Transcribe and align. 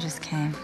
I 0.00 0.02
just 0.02 0.22
came. 0.22 0.54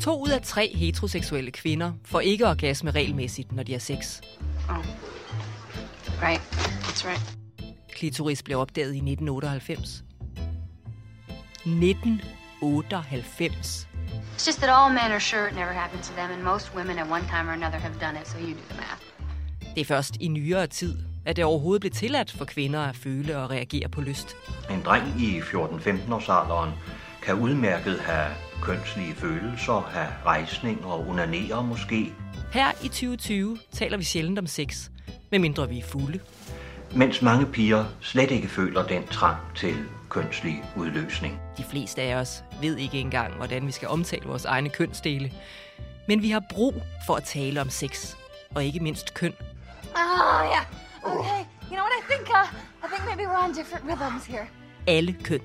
To 0.00 0.22
ud 0.22 0.28
af 0.28 0.42
tre 0.42 0.76
heteroseksuelle 0.76 1.50
kvinder 1.50 1.92
får 2.04 2.20
ikke 2.20 2.48
orgasme 2.48 2.90
regelmæssigt, 2.90 3.52
når 3.52 3.62
de 3.62 3.72
har 3.72 3.78
sex. 3.78 4.20
Oh. 4.68 4.76
Right. 6.22 6.40
That's 6.82 7.08
right. 7.08 7.36
Klitoris 7.88 8.42
blev 8.42 8.58
opdaget 8.58 8.94
i 8.94 8.96
1998. 8.96 10.04
1998. 11.64 13.88
It's 14.36 14.46
just 14.46 14.58
that 14.58 14.70
all 14.70 14.94
men 14.94 15.12
are 15.12 15.20
sure 15.20 15.48
it 15.48 15.54
never 15.54 15.72
happened 15.72 16.02
to 16.02 16.12
them, 16.14 16.30
and 16.30 16.42
most 16.42 16.74
women 16.74 16.98
at 16.98 17.10
one 17.10 17.24
time 17.28 17.48
or 17.48 17.52
another 17.52 17.78
have 17.78 17.94
done 18.00 18.16
it, 18.20 18.28
so 18.28 18.38
you 18.38 18.54
do 18.54 18.60
the 18.70 18.76
math. 18.76 19.02
Det 19.74 19.80
er 19.80 19.84
først 19.84 20.16
i 20.20 20.28
nyere 20.28 20.66
tid, 20.66 21.11
at 21.26 21.36
det 21.36 21.44
overhovedet 21.44 21.80
blev 21.80 21.90
tilladt 21.90 22.32
for 22.32 22.44
kvinder 22.44 22.80
at 22.80 22.96
føle 22.96 23.38
og 23.38 23.50
reagere 23.50 23.88
på 23.88 24.00
lyst. 24.00 24.36
En 24.70 24.82
dreng 24.84 25.20
i 25.20 25.40
14-15 25.40 26.14
års 26.14 26.28
alderen 26.28 26.70
kan 27.22 27.34
udmærket 27.34 28.00
have 28.00 28.30
kønslige 28.62 29.14
følelser, 29.14 29.80
have 29.90 30.08
rejsning 30.26 30.84
og 30.84 31.08
unanere 31.08 31.64
måske, 31.64 32.12
Her 32.52 32.72
i 32.84 32.88
2020 32.88 33.58
taler 33.72 33.96
vi 33.96 34.04
sjældent 34.04 34.38
om 34.38 34.46
sex, 34.46 34.88
medmindre 35.30 35.68
vi 35.68 35.78
er 35.78 35.82
fulde. 35.82 36.18
mens 36.96 37.22
mange 37.22 37.46
piger 37.46 37.84
slet 38.00 38.30
ikke 38.30 38.48
føler 38.48 38.86
den 38.86 39.06
trang 39.06 39.36
til 39.56 39.74
kønslig 40.08 40.64
udløsning. 40.76 41.40
De 41.58 41.64
fleste 41.64 42.02
af 42.02 42.14
os 42.14 42.44
ved 42.60 42.76
ikke 42.76 42.98
engang, 43.00 43.34
hvordan 43.34 43.66
vi 43.66 43.72
skal 43.72 43.88
omtale 43.88 44.22
vores 44.26 44.44
egne 44.44 44.68
kønsdele. 44.68 45.32
Men 46.08 46.22
vi 46.22 46.30
har 46.30 46.42
brug 46.50 46.74
for 47.06 47.14
at 47.14 47.24
tale 47.24 47.60
om 47.60 47.70
sex, 47.70 48.14
og 48.54 48.64
ikke 48.64 48.80
mindst 48.80 49.14
køn. 49.14 49.32
Oh, 49.94 50.46
yeah. 50.46 50.66
Okay. 51.04 51.46
You 51.70 51.76
know 51.76 51.84
what 51.88 51.94
I 52.00 52.02
think? 52.10 52.28
Uh, 52.30 52.46
I 52.84 52.88
think 52.88 53.02
maybe 53.06 53.26
we're 53.26 53.44
on 53.44 53.52
different 53.52 53.84
rhythms 53.84 54.24
here. 54.26 54.46
Alle 54.86 55.12
køn. 55.12 55.40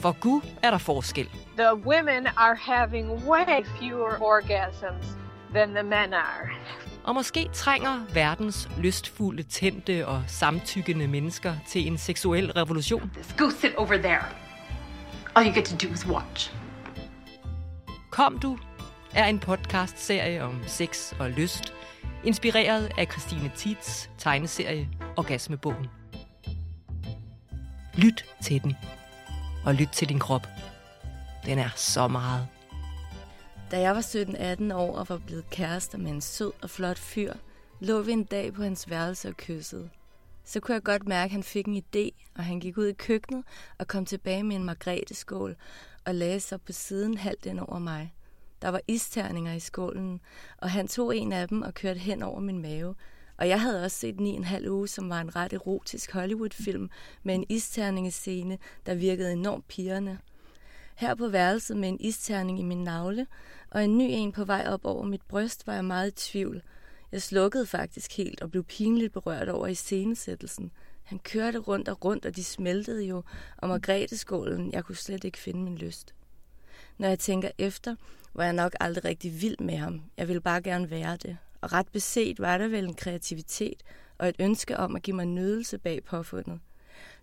For 0.00 0.12
Gud 0.12 0.42
er 0.62 0.70
der 0.70 0.78
forskel. 0.78 1.28
The 1.56 1.74
women 1.74 2.26
are 2.26 2.54
having 2.54 3.26
way 3.26 3.64
fewer 3.78 4.18
orgasms 4.22 5.06
than 5.54 5.68
the 5.74 5.82
men 5.82 6.14
are. 6.14 6.50
Og 7.04 7.14
måske 7.14 7.48
trænger 7.52 8.00
verdens 8.14 8.68
lystfulde, 8.78 9.42
tændte 9.42 10.06
og 10.06 10.22
samtykkende 10.26 11.08
mennesker 11.08 11.54
til 11.68 11.86
en 11.86 11.98
seksuel 11.98 12.52
revolution. 12.52 13.12
Go 13.36 13.50
sit 13.50 13.74
over 13.74 13.96
there. 13.96 14.24
All 15.36 15.46
you 15.46 15.54
get 15.54 15.64
to 15.64 15.86
do 15.86 15.92
is 15.92 16.06
watch. 16.06 16.54
Kom 18.10 18.38
du 18.38 18.58
er 19.14 19.24
en 19.24 19.38
podcastserie 19.38 20.44
om 20.44 20.62
sex 20.66 21.12
og 21.18 21.30
lyst, 21.30 21.74
inspireret 22.24 22.90
af 22.98 23.06
Christine 23.12 23.52
Tits 23.56 24.10
tegneserie 24.18 24.88
Orgasmebogen. 25.16 25.86
Lyt 27.94 28.24
til 28.42 28.62
den, 28.62 28.76
og 29.66 29.74
lyt 29.74 29.88
til 29.92 30.08
din 30.08 30.18
krop. 30.18 30.46
Den 31.46 31.58
er 31.58 31.70
så 31.76 32.08
meget. 32.08 32.48
Da 33.70 33.80
jeg 33.80 33.94
var 33.94 34.00
17-18 34.70 34.74
år 34.74 34.96
og 34.96 35.08
var 35.08 35.18
blevet 35.26 35.50
kærester 35.50 35.98
med 35.98 36.10
en 36.10 36.20
sød 36.20 36.52
og 36.62 36.70
flot 36.70 36.98
fyr, 36.98 37.32
lå 37.80 38.02
vi 38.02 38.12
en 38.12 38.24
dag 38.24 38.52
på 38.52 38.62
hans 38.62 38.90
værelse 38.90 39.28
og 39.28 39.36
kyssede. 39.36 39.90
Så 40.44 40.60
kunne 40.60 40.74
jeg 40.74 40.82
godt 40.82 41.08
mærke, 41.08 41.24
at 41.24 41.30
han 41.30 41.42
fik 41.42 41.66
en 41.66 41.76
idé, 41.76 42.30
og 42.36 42.44
han 42.44 42.60
gik 42.60 42.78
ud 42.78 42.86
i 42.86 42.92
køkkenet 42.92 43.44
og 43.78 43.88
kom 43.88 44.06
tilbage 44.06 44.42
med 44.42 44.56
en 44.56 44.64
margreteskål 44.64 45.56
og 46.04 46.14
lagde 46.14 46.40
sig 46.40 46.60
på 46.60 46.72
siden 46.72 47.18
halvt 47.18 47.46
ind 47.46 47.60
over 47.60 47.78
mig. 47.78 48.14
Der 48.64 48.70
var 48.70 48.80
isterninger 48.88 49.52
i 49.52 49.60
skålen, 49.60 50.20
og 50.58 50.70
han 50.70 50.88
tog 50.88 51.16
en 51.16 51.32
af 51.32 51.48
dem 51.48 51.62
og 51.62 51.74
kørte 51.74 52.00
hen 52.00 52.22
over 52.22 52.40
min 52.40 52.62
mave. 52.62 52.94
Og 53.36 53.48
jeg 53.48 53.60
havde 53.60 53.84
også 53.84 53.96
set 53.96 54.14
9,5 54.14 54.68
uge, 54.68 54.88
som 54.88 55.10
var 55.10 55.20
en 55.20 55.36
ret 55.36 55.52
erotisk 55.52 56.12
Hollywood-film 56.12 56.90
med 57.22 57.34
en 57.34 57.44
isterningescene, 57.48 58.58
der 58.86 58.94
virkede 58.94 59.32
enormt 59.32 59.68
pigerne. 59.68 60.18
Her 60.94 61.14
på 61.14 61.28
værelset 61.28 61.76
med 61.76 61.88
en 61.88 62.00
isterning 62.00 62.60
i 62.60 62.62
min 62.62 62.84
navle, 62.84 63.26
og 63.70 63.84
en 63.84 63.98
ny 63.98 64.06
en 64.08 64.32
på 64.32 64.44
vej 64.44 64.64
op 64.68 64.84
over 64.84 65.04
mit 65.04 65.22
bryst, 65.28 65.66
var 65.66 65.74
jeg 65.74 65.84
meget 65.84 66.08
i 66.08 66.30
tvivl. 66.30 66.62
Jeg 67.12 67.22
slukkede 67.22 67.66
faktisk 67.66 68.16
helt 68.16 68.42
og 68.42 68.50
blev 68.50 68.64
pinligt 68.64 69.12
berørt 69.12 69.48
over 69.48 69.66
i 69.66 69.74
scenesættelsen. 69.74 70.70
Han 71.02 71.18
kørte 71.18 71.58
rundt 71.58 71.88
og 71.88 72.04
rundt, 72.04 72.26
og 72.26 72.36
de 72.36 72.44
smeltede 72.44 73.04
jo, 73.04 73.22
og 73.56 73.68
margreteskålen, 73.68 74.72
jeg 74.72 74.84
kunne 74.84 74.96
slet 74.96 75.24
ikke 75.24 75.38
finde 75.38 75.62
min 75.62 75.76
lyst. 75.76 76.14
Når 76.98 77.08
jeg 77.08 77.18
tænker 77.18 77.50
efter, 77.58 77.96
var 78.34 78.44
jeg 78.44 78.52
nok 78.52 78.74
aldrig 78.80 79.04
rigtig 79.04 79.42
vild 79.42 79.58
med 79.58 79.76
ham. 79.76 80.02
Jeg 80.16 80.28
ville 80.28 80.40
bare 80.40 80.62
gerne 80.62 80.90
være 80.90 81.16
det. 81.16 81.36
Og 81.60 81.72
ret 81.72 81.88
beset 81.92 82.40
var 82.40 82.58
der 82.58 82.68
vel 82.68 82.84
en 82.84 82.94
kreativitet 82.94 83.82
og 84.18 84.28
et 84.28 84.36
ønske 84.38 84.76
om 84.76 84.96
at 84.96 85.02
give 85.02 85.16
mig 85.16 85.26
nydelse 85.26 85.78
bag 85.78 86.04
påfundet. 86.04 86.60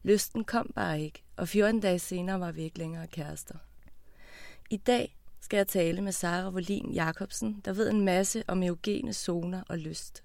Lysten 0.04 0.44
kom 0.44 0.72
bare 0.76 1.02
ikke, 1.02 1.24
og 1.38 1.48
14 1.48 1.80
dage 1.80 2.00
senere 2.00 2.40
var 2.40 2.52
vi 2.52 2.62
ikke 2.62 2.78
længere 2.78 3.08
kærester. 3.08 3.56
I 4.70 4.78
dag 4.78 5.18
skal 5.42 5.58
jeg 5.58 5.68
tale 5.68 6.02
med 6.02 6.12
Sara 6.12 6.50
Volin 6.50 6.92
Jacobsen, 6.92 7.62
der 7.66 7.74
ved 7.74 7.90
en 7.90 8.02
masse 8.02 8.44
om 8.48 8.64
eugene 8.64 9.14
zoner 9.14 9.64
og 9.70 9.78
lyst. 9.78 10.24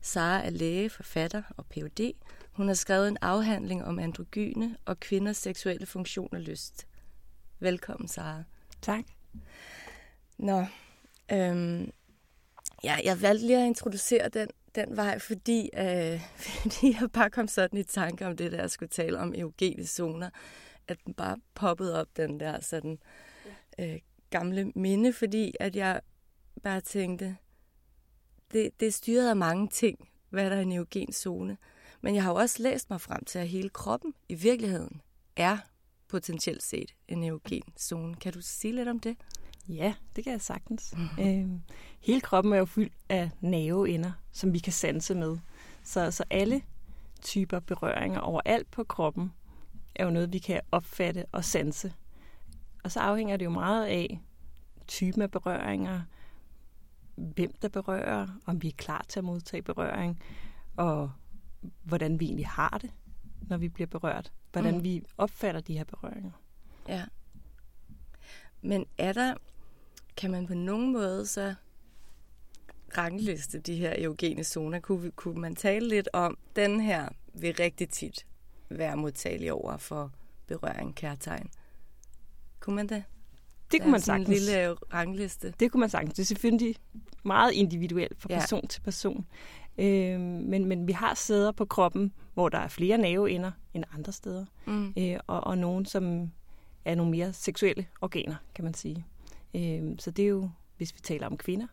Sara 0.00 0.44
er 0.44 0.50
læge, 0.50 0.90
forfatter 0.90 1.42
og 1.56 1.66
Ph.D. 1.66 2.12
Hun 2.52 2.66
har 2.66 2.74
skrevet 2.74 3.08
en 3.08 3.18
afhandling 3.20 3.84
om 3.84 3.98
androgyne 3.98 4.76
og 4.84 5.00
kvinders 5.00 5.36
seksuelle 5.36 5.86
funktion 5.86 6.28
og 6.32 6.40
lyst. 6.40 6.86
Velkommen, 7.60 8.08
Sara. 8.08 8.42
Tak. 8.82 9.04
Nå, 10.38 10.64
øhm, 11.32 11.92
ja, 12.84 12.96
jeg 13.04 13.22
valgte 13.22 13.46
lige 13.46 13.58
at 13.58 13.66
introducere 13.66 14.28
den, 14.28 14.48
den 14.74 14.96
vej, 14.96 15.18
fordi, 15.18 15.70
øh, 15.76 16.20
fordi 16.62 16.96
jeg 17.00 17.10
bare 17.12 17.30
kom 17.30 17.48
sådan 17.48 17.78
i 17.78 17.84
tanke 17.84 18.26
om 18.26 18.36
det 18.36 18.52
der, 18.52 18.58
jeg 18.58 18.70
skulle 18.70 18.88
tale 18.88 19.18
om 19.18 19.34
eugene 19.36 19.86
zoner, 19.86 20.30
at 20.88 20.98
den 21.06 21.14
bare 21.14 21.36
poppede 21.54 22.00
op, 22.00 22.08
den 22.16 22.40
der 22.40 22.60
sådan 22.60 22.98
øh, 23.78 23.98
gamle 24.30 24.72
minde, 24.74 25.12
fordi 25.12 25.54
at 25.60 25.76
jeg 25.76 26.00
bare 26.62 26.80
tænkte, 26.80 27.36
det, 28.52 28.80
det 28.80 28.88
er 28.88 28.92
styret 28.92 29.28
af 29.28 29.36
mange 29.36 29.68
ting, 29.68 30.08
hvad 30.30 30.50
der 30.50 30.56
er 30.56 30.60
en 30.60 30.72
eugen 30.72 31.12
zone. 31.12 31.56
Men 32.00 32.14
jeg 32.14 32.22
har 32.22 32.30
jo 32.30 32.36
også 32.36 32.62
læst 32.62 32.90
mig 32.90 33.00
frem 33.00 33.24
til, 33.24 33.38
at 33.38 33.48
hele 33.48 33.68
kroppen 33.68 34.14
i 34.28 34.34
virkeligheden 34.34 35.02
er 35.36 35.58
potentielt 36.08 36.62
set 36.62 36.94
en 37.08 37.24
eugen 37.24 37.62
zone. 37.78 38.14
Kan 38.14 38.32
du 38.32 38.40
sige 38.40 38.74
lidt 38.74 38.88
om 38.88 39.00
det? 39.00 39.16
Ja, 39.68 39.94
det 40.16 40.24
kan 40.24 40.32
jeg 40.32 40.40
sagtens. 40.40 40.94
øhm, 41.20 41.60
hele 42.00 42.20
kroppen 42.20 42.52
er 42.52 42.56
jo 42.56 42.64
fyldt 42.64 42.92
af 43.08 43.30
nerveender, 43.40 44.12
som 44.32 44.52
vi 44.52 44.58
kan 44.58 44.72
sanse 44.72 45.14
med. 45.14 45.38
Så, 45.82 46.10
så 46.10 46.24
alle 46.30 46.62
typer 47.22 47.60
berøringer 47.60 48.20
overalt 48.20 48.70
på 48.70 48.84
kroppen 48.84 49.32
er 49.94 50.04
jo 50.04 50.10
noget, 50.10 50.32
vi 50.32 50.38
kan 50.38 50.60
opfatte 50.72 51.24
og 51.32 51.44
sanse. 51.44 51.92
Og 52.84 52.92
så 52.92 53.00
afhænger 53.00 53.36
det 53.36 53.44
jo 53.44 53.50
meget 53.50 53.86
af 53.86 54.20
typen 54.86 55.22
af 55.22 55.30
berøringer, 55.30 56.02
hvem 57.14 57.52
der 57.62 57.68
berører, 57.68 58.26
om 58.46 58.62
vi 58.62 58.68
er 58.68 58.72
klar 58.76 59.04
til 59.08 59.20
at 59.20 59.24
modtage 59.24 59.62
berøring, 59.62 60.20
og 60.76 61.10
hvordan 61.82 62.20
vi 62.20 62.24
egentlig 62.24 62.46
har 62.46 62.78
det, 62.82 62.90
når 63.42 63.56
vi 63.56 63.68
bliver 63.68 63.86
berørt. 63.86 64.32
Hvordan 64.52 64.76
Mm. 64.76 64.82
vi 64.82 65.02
opfatter 65.18 65.60
de 65.60 65.76
her 65.78 65.84
berøringer. 65.84 66.30
Ja. 66.88 67.04
Men 68.62 68.86
er 68.98 69.12
der, 69.12 69.34
kan 70.18 70.30
man 70.30 70.46
på 70.46 70.54
nogen 70.54 70.92
måde 70.92 71.26
så 71.26 71.54
rangliste 72.98 73.58
de 73.58 73.76
her 73.76 73.94
eugene 73.98 74.44
zoner? 74.44 74.80
Kunne, 74.80 75.10
kunne 75.10 75.40
man 75.40 75.56
tale 75.56 75.88
lidt 75.88 76.08
om, 76.12 76.38
den 76.56 76.80
her 76.80 77.08
vil 77.34 77.54
rigtig 77.60 77.88
tit 77.88 78.26
være 78.68 78.96
modtagelig 78.96 79.52
over 79.52 79.76
for 79.76 80.12
berøring, 80.46 80.94
kærtegn? 80.94 81.50
Kunne 82.60 82.76
man 82.76 82.86
det? 82.88 83.04
Det 83.72 83.82
kunne 83.82 83.90
man 83.90 84.00
sagtens. 84.00 84.28
en 84.28 84.34
lille 84.34 84.72
rangliste. 84.94 85.54
Det 85.60 85.72
kunne 85.72 85.80
man 85.80 85.90
sagtens. 85.90 86.14
Det 86.14 86.22
er 86.22 86.26
selvfølgelig 86.26 86.76
meget 87.24 87.52
individuelt 87.52 88.20
fra 88.20 88.28
Ja. 88.30 88.40
person 88.40 88.68
til 88.68 88.80
person. 88.80 89.26
Øh, 89.78 90.20
men, 90.20 90.64
men 90.64 90.86
vi 90.86 90.92
har 90.92 91.14
steder 91.14 91.52
på 91.52 91.64
kroppen, 91.64 92.12
hvor 92.34 92.48
der 92.48 92.58
er 92.58 92.68
flere 92.68 92.98
nerveender 92.98 93.50
end 93.74 93.84
andre 93.94 94.12
steder. 94.12 94.44
Mm. 94.66 94.94
Øh, 94.98 95.18
og, 95.26 95.40
og 95.44 95.58
nogen, 95.58 95.86
som 95.86 96.30
er 96.84 96.94
nogle 96.94 97.10
mere 97.10 97.32
seksuelle 97.32 97.86
organer, 98.00 98.34
kan 98.54 98.64
man 98.64 98.74
sige. 98.74 99.04
Øh, 99.54 99.82
så 99.98 100.10
det 100.10 100.22
er 100.22 100.28
jo, 100.28 100.50
hvis 100.76 100.94
vi 100.94 101.00
taler 101.02 101.26
om 101.26 101.36
kvinder, 101.36 101.66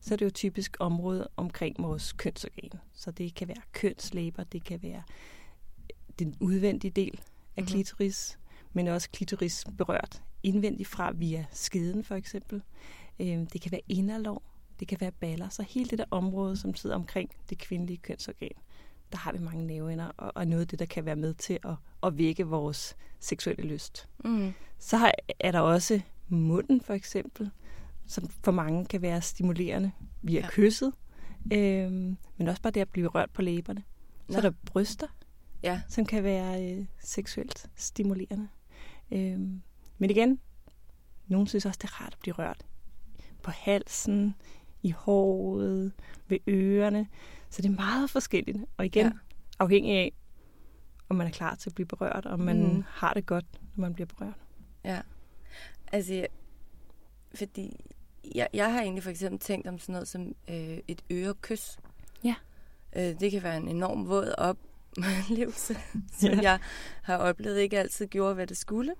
så 0.00 0.14
er 0.14 0.16
det 0.16 0.24
jo 0.24 0.30
typisk 0.30 0.76
område 0.80 1.28
omkring 1.36 1.76
vores 1.78 2.12
kønsorgan. 2.12 2.70
Så 2.92 3.10
det 3.10 3.34
kan 3.34 3.48
være 3.48 3.62
kønslæber, 3.72 4.44
det 4.44 4.64
kan 4.64 4.82
være 4.82 5.02
den 6.18 6.36
udvendige 6.40 6.90
del 6.90 7.20
af 7.56 7.62
Mhm. 7.62 7.66
klitoris, 7.66 8.38
men 8.72 8.88
også 8.88 9.10
klitoris 9.10 9.64
berørt 9.78 10.22
indvendigt 10.42 10.88
fra 10.88 11.12
via 11.14 11.44
skeden 11.50 12.04
for 12.04 12.14
eksempel. 12.14 12.62
Øh, 13.20 13.26
det 13.52 13.60
kan 13.60 13.72
være 13.72 13.80
inderlov, 13.88 14.42
det 14.80 14.88
kan 14.88 15.00
være 15.00 15.12
baller. 15.12 15.48
Så 15.48 15.62
hele 15.62 15.90
det 15.90 15.98
der 15.98 16.04
område, 16.10 16.56
som 16.56 16.74
sidder 16.74 16.96
omkring 16.96 17.30
det 17.50 17.58
kvindelige 17.58 17.98
kønsorgan, 17.98 18.50
der 19.12 19.18
har 19.18 19.32
vi 19.32 19.38
mange 19.38 19.66
nerveender, 19.66 20.10
og, 20.16 20.32
og 20.34 20.46
noget 20.48 20.60
af 20.60 20.68
det, 20.68 20.78
der 20.78 20.86
kan 20.86 21.04
være 21.04 21.16
med 21.16 21.34
til 21.34 21.58
at, 21.64 21.74
at 22.02 22.18
vække 22.18 22.46
vores 22.46 22.96
seksuelle 23.20 23.62
lyst. 23.64 24.08
Mm. 24.24 24.52
Så 24.78 24.96
har, 24.96 25.12
er 25.40 25.52
der 25.52 25.60
også 25.60 26.00
munden 26.34 26.80
for 26.80 26.94
eksempel, 26.94 27.50
som 28.06 28.28
for 28.44 28.52
mange 28.52 28.84
kan 28.86 29.02
være 29.02 29.22
stimulerende 29.22 29.90
via 30.22 30.40
Ja. 30.40 30.46
kysset, 30.50 30.92
øhm, 31.52 32.16
men 32.36 32.48
også 32.48 32.62
bare 32.62 32.70
det 32.70 32.80
at 32.80 32.88
blive 32.88 33.08
rørt 33.08 33.30
på 33.30 33.42
læberne. 33.42 33.82
Så 34.28 34.32
Nå. 34.32 34.36
er 34.38 34.40
der 34.40 34.50
bryster, 34.66 35.06
Ja. 35.62 35.82
som 35.88 36.06
kan 36.06 36.24
være 36.24 36.72
øh, 36.72 36.84
seksuelt 37.00 37.70
stimulerende. 37.76 38.48
Øhm, 39.10 39.62
men 39.98 40.10
igen, 40.10 40.38
nogen 41.26 41.46
synes 41.46 41.66
også, 41.66 41.78
det 41.82 41.88
er 41.88 42.00
rart 42.04 42.12
at 42.12 42.18
blive 42.20 42.34
rørt 42.34 42.66
på 43.42 43.50
halsen, 43.50 44.34
i 44.82 44.90
håret, 44.90 45.92
ved 46.28 46.38
ørerne. 46.48 47.06
Så 47.50 47.62
det 47.62 47.68
er 47.68 47.74
meget 47.74 48.10
forskelligt. 48.10 48.58
Og 48.76 48.86
igen, 48.86 49.06
Ja. 49.06 49.12
afhængig 49.58 49.92
af, 49.92 50.12
om 51.08 51.16
man 51.16 51.26
er 51.26 51.30
klar 51.30 51.54
til 51.54 51.70
at 51.70 51.74
blive 51.74 51.86
berørt, 51.86 52.26
og 52.26 52.32
om 52.32 52.40
man 52.40 52.74
mm. 52.74 52.84
har 52.88 53.14
det 53.14 53.26
godt, 53.26 53.44
når 53.74 53.82
man 53.82 53.94
bliver 53.94 54.06
berørt. 54.06 54.34
Ja. 54.84 55.00
Altså, 55.92 56.26
fordi 57.34 57.90
jeg, 58.34 58.48
jeg 58.52 58.72
har 58.72 58.80
egentlig 58.82 59.02
for 59.02 59.10
eksempel 59.10 59.40
tænkt 59.40 59.66
om 59.66 59.78
sådan 59.78 59.92
noget 59.92 60.08
som 60.08 60.34
øh, 60.50 60.78
et 60.88 61.02
ørekys. 61.10 61.78
Ja. 62.24 62.34
Øh, 62.96 63.20
det 63.20 63.30
kan 63.30 63.42
være 63.42 63.56
en 63.56 63.68
enorm 63.68 64.08
våd 64.08 64.34
oplevelse, 64.38 65.76
som 66.20 66.30
Ja. 66.30 66.40
jeg 66.42 66.58
har 67.02 67.16
oplevet 67.16 67.58
ikke 67.58 67.78
altid 67.78 68.06
gjorde, 68.06 68.34
hvad 68.34 68.46
det 68.46 68.56
skulle. 68.56 68.94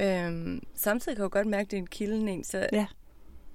Øhm, 0.00 0.62
samtidig 0.74 1.16
kan 1.16 1.22
jeg 1.22 1.24
jo 1.34 1.38
godt 1.38 1.46
mærke, 1.46 1.66
at 1.66 1.70
det 1.70 1.76
er 1.76 1.80
en 1.80 1.86
kildning, 1.86 2.46
så, 2.46 2.68
Ja. 2.72 2.86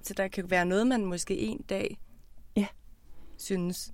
så 0.02 0.14
der 0.14 0.28
kan 0.28 0.50
være 0.50 0.66
noget, 0.66 0.86
man 0.86 1.04
måske 1.04 1.38
en 1.38 1.62
dag 1.68 1.98
Ja. 2.56 2.66
synes 3.36 3.92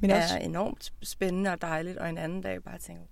Men, 0.00 0.10
er 0.10 0.22
også, 0.22 0.38
enormt 0.38 0.92
spændende 1.02 1.50
og 1.52 1.60
dejligt, 1.62 1.98
og 1.98 2.08
en 2.08 2.18
anden 2.18 2.40
dag 2.40 2.62
bare 2.62 2.78
tænker, 2.78 3.04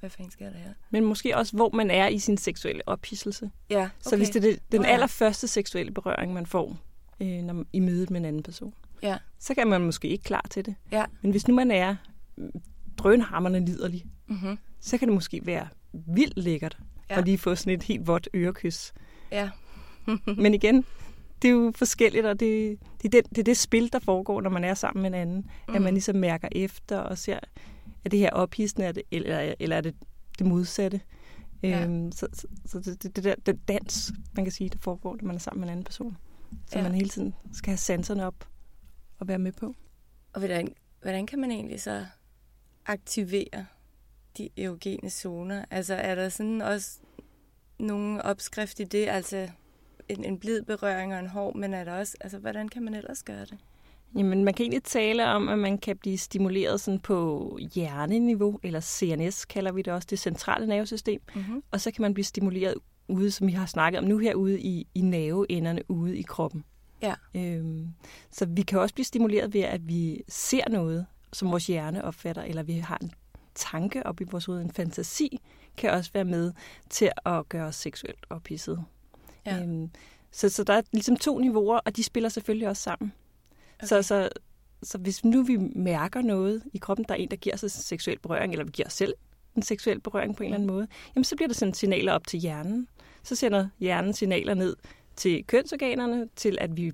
hvad 0.00 0.10
fanden 0.10 0.30
sker 0.32 0.50
der 0.50 0.58
her? 0.58 0.70
men 0.90 1.04
måske 1.04 1.36
også, 1.36 1.56
hvor 1.56 1.70
man 1.74 1.90
er 1.90 2.08
i 2.08 2.18
sin 2.18 2.36
seksuelle 2.36 2.82
ophidselse. 2.88 3.50
Ja, 3.70 3.76
okay. 3.80 3.88
Så 4.00 4.16
hvis 4.16 4.28
det 4.30 4.44
er 4.44 4.56
den 4.72 4.84
allerførste 4.84 5.48
seksuelle 5.48 5.92
berøring, 5.92 6.32
man 6.32 6.46
får 6.46 6.76
øh, 7.20 7.42
når, 7.42 7.54
man- 7.54 7.66
i 7.72 7.80
mødet 7.80 8.10
med 8.10 8.20
en 8.20 8.24
anden 8.26 8.42
person, 8.42 8.74
Ja, 9.02 9.16
så 9.38 9.54
kan 9.54 9.66
man 9.68 9.80
måske 9.80 10.08
ikke 10.08 10.24
klar 10.24 10.46
til 10.50 10.66
det. 10.66 10.74
ja. 10.92 11.04
Men 11.22 11.30
hvis 11.30 11.48
nu 11.48 11.54
man 11.54 11.70
er 11.70 11.96
mm, 12.36 12.50
drønhammerne 12.98 13.64
liderlig, 13.64 14.04
Mm-hmm. 14.26 14.58
så 14.80 14.98
kan 14.98 15.08
det 15.08 15.14
måske 15.14 15.40
være 15.46 15.68
vildt 15.92 16.36
lækkert 16.38 16.78
Ja. 17.10 17.18
at 17.18 17.24
lige 17.24 17.38
få 17.38 17.54
sådan 17.54 17.72
et 17.72 17.82
helt 17.82 18.06
vådt 18.06 18.28
ørekys. 18.34 18.92
Ja. 19.32 19.50
Men 20.42 20.54
igen, 20.54 20.84
det 21.42 21.48
er 21.48 21.52
jo 21.52 21.72
forskelligt, 21.76 22.26
og 22.26 22.40
det, 22.40 22.78
det, 23.02 23.04
er 23.14 23.22
det, 23.22 23.30
det 23.30 23.38
er 23.38 23.42
det 23.44 23.56
spil, 23.56 23.92
der 23.92 23.98
foregår, 23.98 24.40
når 24.40 24.50
man 24.50 24.64
er 24.64 24.74
sammen 24.74 25.02
med 25.02 25.10
en 25.10 25.14
anden. 25.14 25.50
Mm. 25.68 25.74
At 25.74 25.82
man 25.82 25.94
ligesom 25.94 26.16
mærker 26.16 26.48
efter 26.52 26.98
og 26.98 27.18
ser, 27.18 27.38
er 28.04 28.08
det 28.08 28.18
her 28.18 28.30
ophidsende, 28.30 28.86
er 28.86 28.92
det, 28.92 29.02
eller, 29.10 29.54
eller 29.60 29.76
er 29.76 29.80
det 29.80 29.94
det 30.38 30.46
modsatte? 30.46 31.00
Ja. 31.62 31.84
Øhm, 31.84 32.12
så 32.12 32.26
så, 32.32 32.46
så 32.66 32.80
det, 32.80 33.02
det, 33.02 33.16
det 33.16 33.24
der 33.24 33.34
den 33.46 33.56
dans, 33.56 34.12
man 34.36 34.44
kan 34.44 34.52
sige, 34.52 34.70
der 34.70 34.78
foregår, 34.78 35.16
når 35.20 35.26
man 35.26 35.36
er 35.36 35.40
sammen 35.40 35.60
med 35.60 35.68
en 35.68 35.72
anden 35.72 35.84
person. 35.84 36.16
Så 36.66 36.78
Ja. 36.78 36.82
man 36.82 36.94
hele 36.94 37.08
tiden 37.08 37.34
skal 37.52 37.70
have 37.70 37.76
sanserne 37.78 38.26
op 38.26 38.48
og 39.18 39.28
være 39.28 39.38
med 39.38 39.52
på. 39.52 39.74
Og 40.32 40.38
hvordan, 40.40 40.74
hvordan 41.02 41.26
kan 41.26 41.38
man 41.38 41.50
egentlig 41.50 41.80
så 41.80 42.06
aktivere 42.86 43.66
de 44.38 44.48
erogene 44.58 45.10
zoner? 45.10 45.64
Altså 45.70 45.94
er 45.94 46.14
der 46.14 46.28
sådan 46.28 46.62
også 46.62 46.98
nogle 47.78 48.22
opskrift 48.24 48.80
i 48.80 48.84
det? 48.84 49.08
Altså 49.08 49.48
en, 50.08 50.24
en 50.24 50.38
blid 50.38 50.62
berøring 50.62 51.14
og 51.14 51.20
en 51.20 51.26
hård, 51.26 51.56
men 51.56 51.74
er 51.74 51.84
der 51.84 51.92
også, 51.92 52.16
altså 52.20 52.38
hvordan 52.38 52.68
kan 52.68 52.82
man 52.82 52.94
ellers 52.94 53.22
gøre 53.22 53.44
det? 53.44 53.58
Jamen, 54.16 54.44
man 54.44 54.54
kan 54.54 54.64
egentlig 54.64 54.82
tale 54.82 55.26
om, 55.26 55.48
at 55.48 55.58
man 55.58 55.78
kan 55.78 55.96
blive 55.96 56.18
stimuleret 56.18 56.80
sådan 56.80 57.00
på 57.00 57.58
hjerneniveau, 57.74 58.60
eller 58.62 58.80
CNS 58.80 59.44
kalder 59.44 59.72
vi 59.72 59.82
det 59.82 59.92
også, 59.92 60.06
det 60.10 60.18
centrale 60.18 60.66
nervesystem. 60.66 61.20
Mm-hmm. 61.34 61.62
Og 61.70 61.80
så 61.80 61.90
kan 61.90 62.02
man 62.02 62.14
blive 62.14 62.24
stimuleret 62.24 62.74
ude, 63.08 63.30
som 63.30 63.46
vi 63.46 63.52
har 63.52 63.66
snakket 63.66 63.98
om 63.98 64.04
nu 64.04 64.18
herude 64.18 64.60
i, 64.60 64.86
i 64.94 65.00
nerveenderne 65.00 65.90
ude 65.90 66.18
i 66.18 66.22
kroppen. 66.22 66.64
Ja. 67.02 67.14
Øhm, 67.34 67.88
så 68.30 68.46
vi 68.46 68.62
kan 68.62 68.78
også 68.78 68.94
blive 68.94 69.04
stimuleret 69.04 69.54
ved, 69.54 69.60
at 69.60 69.88
vi 69.88 70.22
ser 70.28 70.68
noget, 70.68 71.06
som 71.32 71.50
vores 71.50 71.66
hjerne 71.66 72.04
opfatter, 72.04 72.42
eller 72.42 72.62
vi 72.62 72.72
har 72.72 72.98
en 73.02 73.12
tanke 73.54 74.06
op 74.06 74.20
i 74.20 74.24
vores 74.30 74.44
hoved, 74.44 74.60
en 74.60 74.72
fantasi, 74.72 75.40
kan 75.76 75.90
også 75.90 76.10
være 76.14 76.24
med 76.24 76.52
til 76.90 77.10
at 77.26 77.48
gøre 77.48 77.66
os 77.66 77.76
seksuelt 77.76 78.26
ophidset. 78.30 78.84
Ja. 79.46 79.62
Øhm, 79.62 79.90
så, 80.30 80.48
så 80.48 80.64
der 80.64 80.72
er 80.72 80.82
ligesom 80.92 81.16
to 81.16 81.38
niveauer, 81.38 81.78
og 81.78 81.96
de 81.96 82.02
spiller 82.02 82.28
selvfølgelig 82.28 82.68
også 82.68 82.82
sammen. 82.82 83.12
Okay. 83.78 83.86
Så, 83.86 84.02
så, 84.02 84.28
så 84.82 84.98
hvis 84.98 85.24
nu 85.24 85.42
vi 85.42 85.56
mærker 85.76 86.22
noget 86.22 86.62
i 86.72 86.78
kroppen, 86.78 87.06
der 87.08 87.14
er 87.14 87.18
en, 87.18 87.30
der 87.30 87.36
giver 87.36 87.54
os 87.54 87.72
seksuel 87.72 88.18
berøring, 88.18 88.52
eller 88.52 88.64
vi 88.64 88.70
giver 88.70 88.86
os 88.86 88.92
selv 88.92 89.14
en 89.56 89.62
seksuel 89.62 90.00
berøring 90.00 90.36
på 90.36 90.42
en 90.42 90.46
eller 90.46 90.56
anden 90.56 90.66
måde, 90.66 90.88
jamen 91.14 91.24
så 91.24 91.36
bliver 91.36 91.48
der 91.48 91.54
sendt 91.54 91.76
signaler 91.76 92.12
op 92.12 92.26
til 92.26 92.40
hjernen. 92.40 92.88
Så 93.22 93.34
sender 93.34 93.68
hjernen 93.80 94.12
signaler 94.12 94.54
ned 94.54 94.76
til 95.16 95.44
kønsorganerne, 95.46 96.28
til 96.36 96.58
at 96.60 96.76
vi 96.76 96.92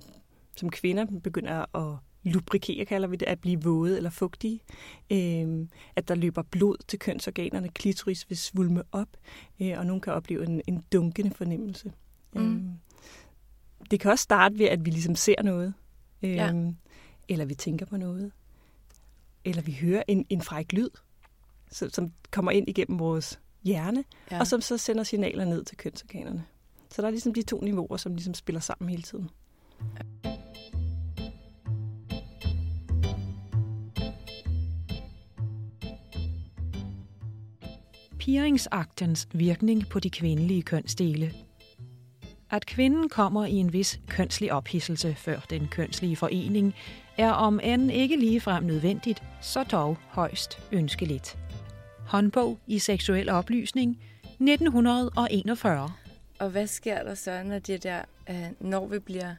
som 0.55 0.69
kvinder 0.69 1.05
begynder 1.23 1.75
at 1.77 1.97
lubrikere, 2.23 2.85
kalder 2.85 3.07
vi 3.07 3.15
det, 3.15 3.25
at 3.25 3.39
blive 3.39 3.63
våde 3.63 3.97
eller 3.97 4.09
fugtige. 4.09 4.61
Øhm, 5.11 5.69
at 5.95 6.07
der 6.07 6.15
løber 6.15 6.41
blod 6.41 6.77
til 6.87 6.99
kønsorganerne, 6.99 7.69
klitoris 7.69 8.29
vil 8.29 8.37
svulme 8.37 8.83
op, 8.91 9.07
øh, 9.61 9.73
og 9.77 9.85
nogen 9.85 10.01
kan 10.01 10.13
opleve 10.13 10.47
en, 10.47 10.61
en 10.67 10.83
dunkende 10.93 11.31
fornemmelse. 11.31 11.93
Mm. 12.35 12.41
Øhm, 12.41 12.71
det 13.91 13.99
kan 13.99 14.11
også 14.11 14.23
starte 14.23 14.59
ved, 14.59 14.65
at 14.65 14.85
vi 14.85 14.89
ligesom 14.89 15.15
ser 15.15 15.41
noget, 15.43 15.73
øhm, 16.25 16.67
Ja. 16.67 16.73
eller 17.29 17.45
vi 17.45 17.55
tænker 17.55 17.85
på 17.85 17.97
noget, 17.97 18.31
eller 19.45 19.61
vi 19.61 19.71
hører 19.81 20.03
en, 20.07 20.25
en 20.29 20.41
fræk 20.41 20.73
lyd, 20.73 20.89
som, 21.71 21.89
som 21.89 22.11
kommer 22.31 22.51
ind 22.51 22.69
igennem 22.69 22.99
vores 22.99 23.39
hjerne, 23.63 24.03
Ja. 24.31 24.35
ja. 24.35 24.39
og 24.39 24.47
som 24.47 24.61
så 24.61 24.77
sender 24.77 25.03
signaler 25.03 25.45
ned 25.45 25.65
til 25.65 25.77
kønsorganerne. 25.77 26.45
Så 26.91 27.01
der 27.01 27.07
er 27.07 27.11
ligesom 27.11 27.33
de 27.33 27.41
to 27.41 27.61
niveauer, 27.61 27.97
som 27.97 28.13
ligesom 28.15 28.33
spiller 28.33 28.59
sammen 28.59 28.89
hele 28.89 29.03
tiden. 29.03 29.29
Piringsagtens 38.19 39.27
virkning 39.33 39.89
på 39.89 39.99
de 39.99 40.09
kvindelige 40.09 40.61
kønsdele. 40.61 41.33
At 42.55 42.65
kvinden 42.65 43.09
kommer 43.09 43.45
i 43.45 43.53
en 43.53 43.73
vis 43.73 43.99
kønslig 44.07 44.51
ophidselse 44.53 45.15
før 45.15 45.39
den 45.39 45.67
kønslige 45.67 46.15
forening, 46.15 46.75
er 47.17 47.31
om 47.31 47.59
end 47.63 47.91
ikke 47.91 48.17
ligefrem 48.17 48.63
nødvendigt, 48.63 49.23
så 49.41 49.63
dog 49.63 49.97
højst 50.09 50.59
ønskeligt. 50.71 51.37
Håndbog 52.07 52.59
i 52.67 52.79
seksuel 52.79 53.29
oplysning 53.29 53.99
1941. 54.23 55.91
Og 56.39 56.49
hvad 56.49 56.67
sker 56.67 57.03
der 57.03 57.15
så, 57.15 57.43
når 57.43 57.59
det 57.59 57.83
der, 57.83 58.01
øh, 58.29 58.45
når 58.59 58.87
vi 58.87 58.99
bliver 58.99 59.35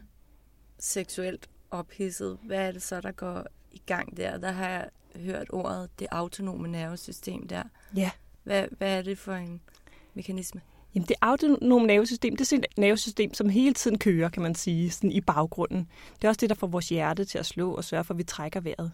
seksuelt 0.79 1.49
ophidset, 1.71 2.39
hvad 2.43 2.69
er 2.69 2.73
det 2.73 2.83
så, 2.83 3.01
der 3.01 3.13
går 3.13 3.47
i 3.73 3.83
gang 3.87 4.17
der? 4.17 4.39
Der 4.39 4.53
har 4.53 4.69
jeg 4.69 4.89
hørt 5.17 5.47
ordet 5.51 5.91
det 5.99 6.07
autonome 6.11 6.69
nervesystem 6.69 7.49
der. 7.49 7.63
Ja. 7.97 8.11
Hvad, 8.45 8.67
hvad 8.79 8.99
er 8.99 9.03
det 9.03 9.19
for 9.19 9.35
en 9.35 9.61
mekanisme? 10.15 10.61
Jamen, 10.97 11.07
det 11.09 11.17
autonome 11.21 11.87
nervesystem, 11.87 12.37
det 12.37 12.53
er 12.53 12.57
et 12.57 12.67
nervesystem, 12.79 13.35
som 13.35 13.49
hele 13.49 13.75
tiden 13.75 13.99
kører, 13.99 14.29
kan 14.29 14.43
man 14.43 14.55
sige, 14.55 14.91
sådan 14.91 15.13
i 15.13 15.21
baggrunden. 15.21 15.89
Det 16.17 16.25
er 16.25 16.29
også 16.29 16.39
det, 16.41 16.49
der 16.51 16.55
får 16.57 16.67
vores 16.67 16.89
hjerte 16.89 17.25
til 17.25 17.39
at 17.39 17.47
slå 17.47 17.75
og 17.75 17.85
sørge 17.85 18.05
for, 18.05 18.15
at 18.15 18.19
vi 18.19 18.25
trækker 18.25 18.61
vejret. 18.61 18.93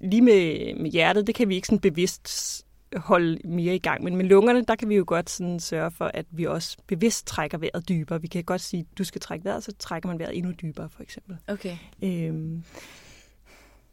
Lige 0.00 0.22
med, 0.22 0.74
med 0.74 0.90
hjertet, 0.90 1.26
det 1.26 1.34
kan 1.34 1.48
vi 1.48 1.54
ikke 1.54 1.66
sådan 1.66 1.80
bevidst 1.80 2.62
holde 2.96 3.38
mere 3.48 3.74
i 3.74 3.78
gang, 3.78 4.04
men 4.04 4.16
med 4.16 4.24
lungerne, 4.24 4.64
der 4.64 4.74
kan 4.76 4.88
vi 4.88 4.94
jo 4.96 5.04
godt 5.06 5.30
sådan 5.30 5.60
sørge 5.60 5.90
for, 5.90 6.10
at 6.14 6.26
vi 6.30 6.44
også 6.46 6.76
bevidst 6.86 7.26
trækker 7.26 7.58
vejret 7.58 7.88
dybere. 7.88 8.20
Vi 8.20 8.26
kan 8.26 8.44
godt 8.44 8.60
sige, 8.60 8.86
du 8.98 9.04
skal 9.04 9.20
trække 9.20 9.44
vejret, 9.44 9.64
så 9.64 9.72
trækker 9.78 10.08
man 10.08 10.18
vejret 10.18 10.36
endnu 10.38 10.52
dybere, 10.62 10.88
for 10.90 11.02
eksempel. 11.02 11.36
Okay, 11.48 11.76
Øhm, 12.02 12.62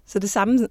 så 0.05 0.19
det 0.19 0.29
samme 0.29 0.67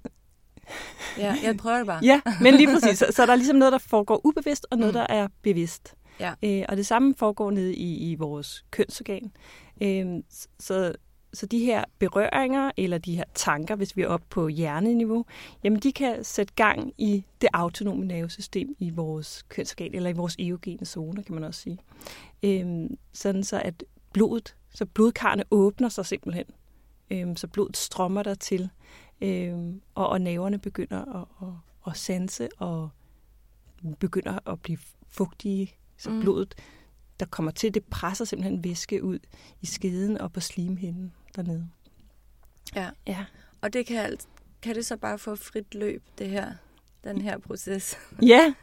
ja, 1.17 1.35
jeg 1.43 1.57
prøver 1.57 1.77
det 1.77 1.87
bare. 1.87 1.99
Ja, 2.03 2.21
men 2.41 2.53
lige 2.53 2.67
præcis. 2.73 2.99
Så, 2.99 3.05
så 3.11 3.25
der 3.25 3.31
er 3.31 3.35
ligesom 3.35 3.55
noget, 3.57 3.71
der 3.71 3.77
foregår 3.77 4.21
ubevidst, 4.25 4.67
og 4.71 4.77
noget, 4.77 4.93
Mm. 4.93 4.97
der 4.99 5.05
er 5.09 5.27
bevidst. 5.41 5.95
Ja. 6.19 6.33
Øh, 6.43 6.65
og 6.69 6.77
det 6.77 6.85
samme 6.85 7.15
foregår 7.15 7.51
nede 7.51 7.75
i, 7.75 8.11
i 8.11 8.15
vores 8.15 8.65
kønsorgan. 8.71 9.31
Øh, 9.81 10.23
så, 10.59 10.93
så 11.33 11.45
de 11.45 11.59
her 11.59 11.83
berøringer, 11.99 12.71
eller 12.77 12.97
de 12.97 13.15
her 13.15 13.23
tanker, 13.33 13.75
hvis 13.75 13.97
vi 13.97 14.01
er 14.01 14.07
oppe 14.07 14.25
på 14.29 14.47
hjerneniveau, 14.47 15.25
jamen 15.63 15.79
de 15.79 15.91
kan 15.91 16.23
sætte 16.23 16.53
gang 16.53 16.93
i 16.97 17.25
det 17.41 17.49
autonome 17.53 18.05
nervesystem 18.05 18.75
i 18.79 18.89
vores 18.89 19.45
kønsorgan, 19.49 19.95
eller 19.95 20.09
i 20.09 20.13
vores 20.13 20.35
erogene 20.35 20.85
zoner, 20.85 21.23
kan 21.23 21.35
man 21.35 21.43
også 21.43 21.61
sige. 21.61 21.77
Øh, 22.43 22.89
sådan 23.13 23.43
så, 23.43 23.61
at 23.65 23.83
blodet, 24.13 24.55
så 24.73 24.85
blodkarrene 24.85 25.43
åbner 25.51 25.89
sig 25.89 26.05
simpelthen. 26.05 26.45
Øh, 27.11 27.37
så 27.37 27.47
blodet 27.47 27.77
strømmer 27.77 28.23
der 28.23 28.33
til, 28.33 28.69
øh, 29.21 29.57
og, 29.95 30.09
og 30.09 30.21
nerverne 30.21 30.59
begynder 30.59 31.21
at, 31.21 31.47
at, 31.47 31.53
at 31.87 31.97
sanse 31.97 32.49
og 32.57 32.89
begynder 33.99 34.39
at 34.49 34.61
blive 34.61 34.77
fugtige. 35.07 35.75
Så 35.99 36.09
Mm. 36.09 36.19
blodet, 36.21 36.55
der 37.19 37.25
kommer 37.25 37.51
til, 37.51 37.73
det 37.73 37.83
presser 37.85 38.25
simpelthen 38.25 38.63
væske 38.63 39.03
ud 39.03 39.19
i 39.61 39.65
skeden 39.65 40.17
og 40.17 40.33
på 40.33 40.39
slimhinden 40.39 41.13
dernede. 41.35 41.69
Ja. 42.75 42.89
Ja. 43.07 43.25
Og 43.61 43.73
det 43.73 43.85
kan, 43.85 44.17
kan 44.61 44.75
det 44.75 44.85
så 44.85 44.97
bare 44.97 45.17
få 45.19 45.35
frit 45.35 45.75
løb, 45.75 46.03
det 46.17 46.29
her, 46.29 46.51
den 47.03 47.21
her 47.21 47.37
proces? 47.37 47.97
ja, 48.21 48.53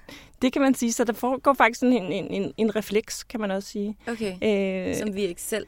det 0.42 0.52
kan 0.52 0.62
man 0.62 0.74
sige. 0.74 0.92
Så 0.92 1.04
der 1.04 1.12
foregår 1.12 1.54
faktisk 1.54 1.80
sådan 1.80 1.92
en, 1.92 2.12
en, 2.12 2.42
en, 2.42 2.52
en 2.56 2.76
refleks, 2.76 3.24
kan 3.24 3.40
man 3.40 3.50
også 3.50 3.68
sige. 3.68 3.96
Okay, 4.08 4.36
Øh, 4.90 4.96
som 4.96 5.14
vi 5.14 5.22
ikke 5.22 5.42
selv 5.42 5.66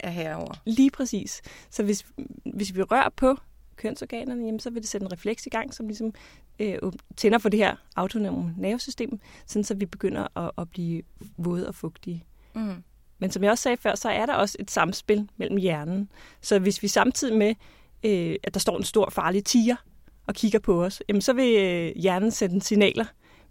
er 0.00 0.10
herover. 0.10 0.54
Lige 0.64 0.90
præcis. 0.90 1.42
Så 1.70 1.82
hvis, 1.82 2.06
hvis 2.54 2.74
vi 2.74 2.82
rører 2.82 3.08
på 3.16 3.36
kønsorganerne, 3.76 4.44
jamen, 4.44 4.60
så 4.60 4.70
vil 4.70 4.82
det 4.82 4.88
sætte 4.88 5.04
en 5.04 5.12
refleks 5.12 5.46
i 5.46 5.48
gang, 5.48 5.74
som 5.74 5.86
ligesom 5.86 6.12
øh, 6.58 6.78
tænder 7.16 7.38
for 7.38 7.48
det 7.48 7.58
her 7.58 7.76
autonome 7.96 8.54
nervesystem, 8.56 9.20
sådan 9.46 9.64
så 9.64 9.74
vi 9.74 9.86
begynder 9.86 10.38
at, 10.38 10.50
at 10.58 10.70
blive 10.70 11.02
våde 11.36 11.68
og 11.68 11.74
fugtige. 11.74 12.24
Mm. 12.54 12.82
Men 13.18 13.30
som 13.30 13.42
jeg 13.42 13.50
også 13.50 13.62
sagde 13.62 13.76
før, 13.76 13.94
så 13.94 14.08
er 14.08 14.26
der 14.26 14.34
også 14.34 14.56
et 14.60 14.70
samspil 14.70 15.28
mellem 15.36 15.56
hjernen. 15.56 16.08
Så 16.40 16.58
hvis 16.58 16.82
vi 16.82 16.88
samtidig 16.88 17.36
med, 17.36 17.54
øh, 18.02 18.36
at 18.42 18.54
der 18.54 18.60
står 18.60 18.76
en 18.76 18.84
stor 18.84 19.10
farlig 19.10 19.44
tiger 19.44 19.76
og 20.26 20.34
kigger 20.34 20.58
på 20.58 20.84
os, 20.84 21.02
jamen 21.08 21.22
så 21.22 21.32
vil 21.32 21.56
øh, 21.56 21.92
hjernen 21.96 22.30
sende 22.30 22.62
signaler 22.62 23.04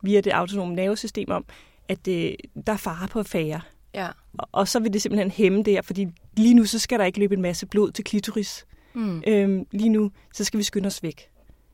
via 0.03 0.22
det 0.22 0.32
autonome 0.32 0.75
nervesystem 0.75 1.32
om, 1.32 1.46
at 1.89 2.08
øh, 2.08 2.34
der 2.67 2.74
er 2.74 2.77
fare 2.77 3.08
på 3.08 3.24
færre. 3.24 3.62
Ja. 3.94 4.08
Og, 4.38 4.48
og 4.51 4.67
så 4.67 4.79
vil 4.79 4.94
det 4.94 5.01
simpelthen 5.01 5.32
hæmme 5.32 5.63
det 5.63 5.74
her, 5.74 5.82
fordi 5.82 6.08
lige 6.38 6.53
nu 6.53 6.65
så 6.65 6.79
skal 6.79 7.00
der 7.00 7.05
ikke 7.05 7.20
løbe 7.20 7.36
en 7.36 7.41
masse 7.41 7.65
blod 7.65 7.91
til 7.91 8.03
klitoris. 8.03 8.65
Mm. 8.95 9.23
Øhm, 9.27 9.67
lige 9.71 9.89
nu 9.89 10.11
så 10.33 10.43
skal 10.43 10.57
vi 10.57 10.63
skynde 10.63 10.87
os 10.87 11.03
væk, 11.03 11.29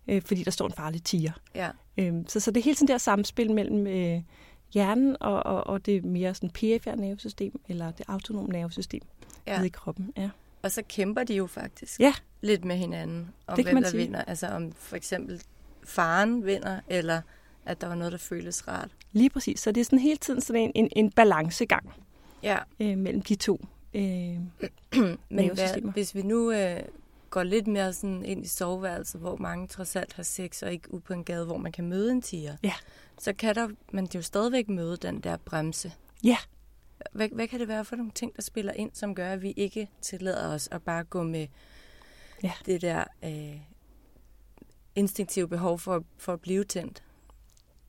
øh, 0.07 0.21
fordi 0.21 0.43
der 0.43 0.51
står 0.51 0.65
en 0.67 0.73
farlig 0.73 1.03
tiger. 1.03 1.31
Ja. 1.55 1.69
Øhm, 1.97 2.27
så, 2.27 2.39
så 2.39 2.51
det 2.51 2.59
er 2.59 2.63
hele 2.63 2.75
tiden 2.75 2.87
der 2.87 2.97
samspil 2.97 3.51
mellem 3.53 3.87
øh, 3.87 4.21
hjernen 4.73 5.17
og, 5.19 5.43
og, 5.45 5.67
og 5.67 5.85
det 5.85 6.05
mere 6.05 6.33
sådan 6.35 6.49
perifære 6.49 6.95
nervesystem, 6.97 7.61
eller 7.69 7.91
det 7.91 8.05
autonome 8.07 8.47
nervesystem 8.49 9.01
Ja. 9.47 9.55
nede 9.55 9.67
i 9.67 9.69
kroppen. 9.69 10.11
Ja. 10.17 10.29
Og 10.61 10.71
så 10.71 10.81
kæmper 10.89 11.23
de 11.23 11.35
jo 11.35 11.47
faktisk 11.47 11.99
Ja. 11.99 12.13
lidt 12.41 12.65
med 12.65 12.75
hinanden 12.77 13.29
om, 13.47 13.55
Det 13.55 13.65
kan 13.65 13.73
hvem 13.75 13.83
der 13.83 13.89
sige. 13.89 14.01
vinder. 14.03 14.21
Altså 14.21 14.47
om 14.47 14.71
for 14.71 14.95
eksempel 14.95 15.41
faren 15.83 16.45
vinder, 16.45 16.79
eller 16.87 17.21
at 17.65 17.81
der 17.81 17.87
var 17.87 17.95
noget, 17.95 18.11
der 18.11 18.17
føles 18.17 18.67
rart. 18.67 18.89
Lige 19.11 19.29
præcis. 19.29 19.59
Så 19.59 19.71
det 19.71 19.81
er 19.81 19.85
sådan 19.85 19.99
hele 19.99 20.17
tiden 20.17 20.41
sådan 20.41 20.61
en, 20.61 20.71
en, 20.75 20.89
en 20.95 21.11
balancegang 21.11 21.89
Ja. 22.43 22.57
øh, 22.79 22.97
mellem 22.97 23.21
de 23.21 23.35
to 23.35 23.65
øh, 23.93 24.01
Men 25.29 25.51
hvad, 25.53 25.91
hvis 25.93 26.15
vi 26.15 26.21
nu 26.21 26.51
øh, 26.51 26.79
går 27.31 27.43
lidt 27.43 27.67
mere 27.67 27.93
sådan 27.93 28.25
ind 28.25 28.45
i 28.45 28.47
soveværelset, 28.47 29.21
hvor 29.21 29.35
mange 29.37 29.67
trods 29.67 29.95
alt 29.95 30.13
har 30.13 30.23
sex, 30.23 30.63
og 30.63 30.71
ikke 30.73 30.93
ude 30.93 31.01
på 31.01 31.13
en 31.13 31.23
gade, 31.23 31.45
hvor 31.45 31.57
man 31.57 31.71
kan 31.71 31.87
møde 31.89 32.11
en 32.11 32.21
tiger, 32.21 32.57
Ja. 32.63 32.73
så 33.19 33.33
kan 33.33 33.55
der, 33.55 33.67
man 33.91 34.07
jo 34.15 34.21
stadigvæk 34.21 34.69
møde 34.69 34.97
den 34.97 35.19
der 35.19 35.37
bremse. 35.37 35.93
Ja. 36.23 36.37
Hvad, 37.11 37.29
hvad 37.29 37.47
kan 37.47 37.59
det 37.59 37.67
være 37.67 37.85
for 37.85 37.95
nogle 37.95 38.11
ting, 38.11 38.35
der 38.35 38.41
spiller 38.41 38.73
ind, 38.73 38.91
som 38.93 39.15
gør, 39.15 39.31
at 39.33 39.41
vi 39.41 39.51
ikke 39.57 39.89
tillader 40.01 40.47
os 40.53 40.69
at 40.71 40.81
bare 40.83 41.03
gå 41.03 41.23
med 41.23 41.47
Ja. 42.43 42.51
det 42.65 42.81
der 42.81 43.03
øh, 43.23 43.57
instinktive 44.95 45.47
behov 45.47 45.79
for, 45.79 46.03
for 46.17 46.33
at 46.33 46.41
blive 46.41 46.63
tændt? 46.63 47.03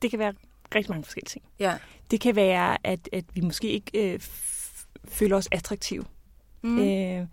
Det 0.01 0.09
kan 0.09 0.19
være 0.19 0.33
rigtig 0.75 0.91
mange 0.91 1.03
forskellige 1.03 1.29
ting. 1.29 1.45
Ja. 1.59 1.77
Det 2.11 2.21
kan 2.21 2.35
være, 2.35 2.77
at, 2.87 3.09
at 3.11 3.25
vi 3.33 3.41
måske 3.41 3.67
ikke 3.69 4.13
øh, 4.13 4.19
føler 5.05 5.37
os 5.37 5.47
attraktive. 5.51 6.05
Mm. 6.61 6.79
Øh, 6.79 7.27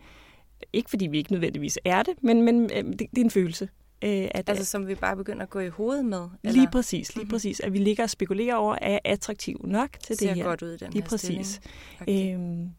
ikke 0.73 0.91
fordi 0.91 1.07
vi 1.07 1.19
ikke 1.19 1.33
nødvendigvis 1.33 1.79
er 1.85 2.03
det, 2.03 2.15
men, 2.23 2.43
men 2.43 2.63
øh, 2.75 2.85
det, 2.85 2.99
det 2.99 3.19
er 3.19 3.25
en 3.25 3.31
følelse. 3.31 3.69
Øh, 4.05 4.29
at, 4.31 4.49
Altså 4.49 4.65
som 4.65 4.89
vi 4.89 4.95
bare 4.95 5.17
begynder 5.17 5.43
at 5.43 5.51
gå 5.51 5.59
i 5.61 5.69
hovedet 5.69 6.05
med? 6.05 6.29
Lige 6.45 6.69
præcis, 6.73 7.17
lige 7.17 7.27
præcis. 7.29 7.61
At 7.61 7.73
vi 7.73 7.79
ligger 7.79 8.03
og 8.05 8.11
spekulerer 8.11 8.55
over, 8.57 8.75
er 8.83 8.91
jeg 8.91 9.01
attraktiv 9.05 9.61
nok 9.65 9.91
til 10.05 10.17
Ser 10.17 10.27
det 10.27 10.37
her? 10.37 10.45
godt 10.45 10.63
ud 10.63 10.73
i 10.73 10.77
den 10.77 10.91
Lige 10.93 11.03
her 11.03 11.09
præcis. 11.09 11.61
stilling. 12.03 12.35
Øhm, 12.35 12.71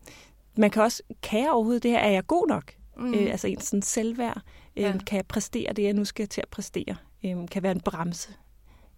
man 0.58 0.70
kan 0.72 0.84
også, 0.84 1.04
kan 1.24 1.40
jeg 1.40 1.52
overhovedet 1.52 1.84
det 1.84 1.92
her? 1.92 2.00
Er 2.00 2.12
jeg 2.12 2.28
god 2.28 2.48
nok? 2.48 2.74
Mm. 2.98 3.14
Øh, 3.14 3.32
altså 3.32 3.48
en 3.48 3.62
sådan 3.62 3.82
selvværd. 3.82 4.42
Øhm, 4.78 4.86
Ja. 4.86 4.98
Kan 5.08 5.16
jeg 5.18 5.26
præstere 5.26 5.74
det, 5.74 5.84
jeg 5.84 5.94
nu 5.94 6.06
skal 6.06 6.28
til 6.28 6.42
at 6.42 6.48
præstere? 6.50 6.96
Øhm, 7.26 7.48
kan 7.48 7.64
være 7.64 7.72
en 7.72 7.80
bremse 7.82 8.30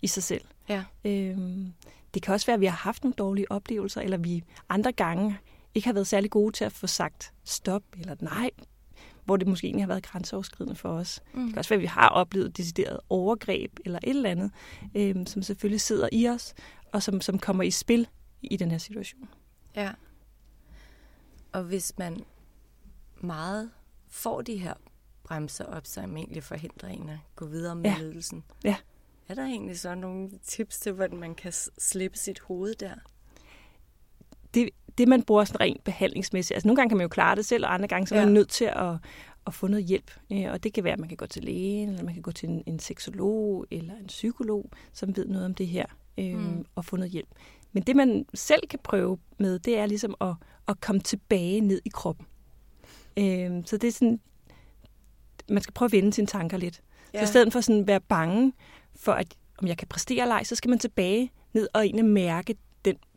i 0.01 0.07
sig 0.07 0.23
selv. 0.23 0.41
Ja. 0.69 0.83
Øhm, 1.05 1.73
det 2.13 2.21
kan 2.21 2.33
også 2.33 2.45
være, 2.45 2.53
at 2.53 2.61
vi 2.61 2.65
har 2.65 2.75
haft 2.77 3.03
nogle 3.03 3.13
dårlige 3.13 3.51
oplevelser, 3.51 4.01
eller 4.01 4.17
vi 4.17 4.43
andre 4.69 4.91
gange 4.91 5.37
ikke 5.75 5.87
har 5.87 5.93
været 5.93 6.07
særlig 6.07 6.31
gode 6.31 6.51
til 6.51 6.65
at 6.65 6.71
få 6.71 6.87
sagt 6.87 7.33
stop 7.43 7.83
eller 7.99 8.15
nej, 8.21 8.49
hvor 9.25 9.37
det 9.37 9.47
måske 9.47 9.67
egentlig 9.67 9.83
har 9.83 9.87
været 9.87 10.03
grænseoverskridende 10.03 10.75
for 10.75 10.89
os. 10.89 11.21
Mm. 11.33 11.41
Det 11.43 11.49
kan 11.53 11.57
også 11.57 11.69
være, 11.69 11.77
at 11.77 11.81
vi 11.81 11.87
har 11.87 12.09
oplevet 12.09 12.57
decideret 12.57 12.99
overgreb 13.09 13.79
eller 13.85 13.99
et 14.03 14.09
eller 14.09 14.29
andet, 14.29 14.51
øhm, 14.95 15.25
som 15.25 15.41
selvfølgelig 15.41 15.81
sidder 15.81 16.09
i 16.11 16.27
os, 16.27 16.53
og 16.91 17.03
som, 17.03 17.21
som 17.21 17.39
kommer 17.39 17.63
i 17.63 17.71
spil 17.71 18.07
i 18.41 18.57
den 18.57 18.71
her 18.71 18.77
situation. 18.77 19.29
Ja. 19.75 19.91
Og 21.51 21.63
hvis 21.63 21.93
man 21.97 22.23
meget 23.21 23.71
får 24.09 24.41
de 24.41 24.57
her 24.57 24.73
bremser 25.23 25.65
op, 25.65 25.85
som 25.85 26.17
egentlig 26.17 26.43
forhindrer 26.43 26.89
en 26.89 27.09
at 27.09 27.17
gå 27.35 27.45
videre 27.45 27.75
med 27.75 27.83
Ja. 27.85 27.91
ja. 27.91 27.97
ledelsen. 28.01 28.43
Ja. 28.63 28.75
Er 29.27 29.35
der 29.35 29.43
egentlig 29.45 29.79
så 29.79 29.95
nogle 29.95 30.29
tips 30.43 30.79
til, 30.79 30.91
hvordan 30.91 31.17
man 31.17 31.35
kan 31.35 31.51
slippe 31.77 32.17
sit 32.17 32.39
hoved 32.39 32.75
der? 32.75 32.95
Det, 34.53 34.69
det, 34.97 35.07
man 35.07 35.23
bruger 35.23 35.43
sådan 35.43 35.59
rent 35.61 35.83
behandlingsmæssigt. 35.83 36.55
Altså 36.55 36.67
nogle 36.67 36.75
gange 36.75 36.89
kan 36.89 36.97
man 36.97 37.03
jo 37.05 37.09
klare 37.09 37.35
det 37.35 37.45
selv, 37.45 37.65
og 37.65 37.73
andre 37.73 37.87
gange 37.87 38.07
så 38.07 38.15
er 38.15 38.19
man 38.19 38.27
Ja. 38.27 38.33
nødt 38.33 38.49
til 38.49 38.65
at, 38.65 38.95
at 39.47 39.53
få 39.53 39.67
noget 39.67 39.85
hjælp. 39.85 40.11
Og 40.51 40.63
det 40.63 40.73
kan 40.73 40.83
være, 40.83 40.93
at 40.93 40.99
man 40.99 41.09
kan 41.09 41.17
gå 41.17 41.25
til 41.25 41.43
lægen, 41.43 41.89
eller 41.89 42.03
man 42.03 42.13
kan 42.13 42.23
gå 42.23 42.31
til 42.31 42.49
en, 42.49 42.63
en 42.65 42.79
seksolog 42.79 43.65
eller 43.71 43.93
en 43.95 44.07
psykolog, 44.07 44.69
som 44.93 45.15
ved 45.17 45.27
noget 45.27 45.45
om 45.45 45.53
det 45.53 45.67
her, 45.67 45.85
øh, 46.17 46.35
Mm. 46.37 46.65
og 46.75 46.85
få 46.85 46.95
noget 46.95 47.11
hjælp. 47.11 47.29
Men 47.71 47.83
det, 47.83 47.95
man 47.95 48.25
selv 48.33 48.67
kan 48.69 48.79
prøve 48.83 49.17
med, 49.39 49.59
det 49.59 49.77
er 49.77 49.85
ligesom 49.85 50.15
at, 50.21 50.33
at 50.67 50.81
komme 50.81 51.01
tilbage 51.01 51.61
ned 51.61 51.81
i 51.85 51.89
kroppen. 51.89 52.25
Øh, 53.17 53.51
så 53.65 53.77
det 53.77 53.87
er 53.87 53.91
sådan, 53.91 54.19
man 55.49 55.61
skal 55.63 55.73
prøve 55.73 55.87
at 55.87 55.91
vende 55.91 56.13
sine 56.13 56.27
tanker 56.27 56.57
lidt. 56.57 56.81
Ja. 57.13 57.19
Så 57.19 57.23
i 57.23 57.27
stedet 57.27 57.53
for 57.53 57.61
sådan 57.61 57.81
at 57.81 57.87
være 57.87 58.01
bange 58.01 58.53
for, 58.95 59.11
at 59.11 59.35
om 59.57 59.67
jeg 59.67 59.77
kan 59.77 59.87
præstere 59.87 60.21
eller 60.21 60.35
ej, 60.35 60.43
så 60.43 60.55
skal 60.55 60.69
man 60.69 60.79
tilbage 60.79 61.31
ned 61.53 61.67
og 61.73 61.85
egentlig 61.85 62.05
mærke 62.05 62.55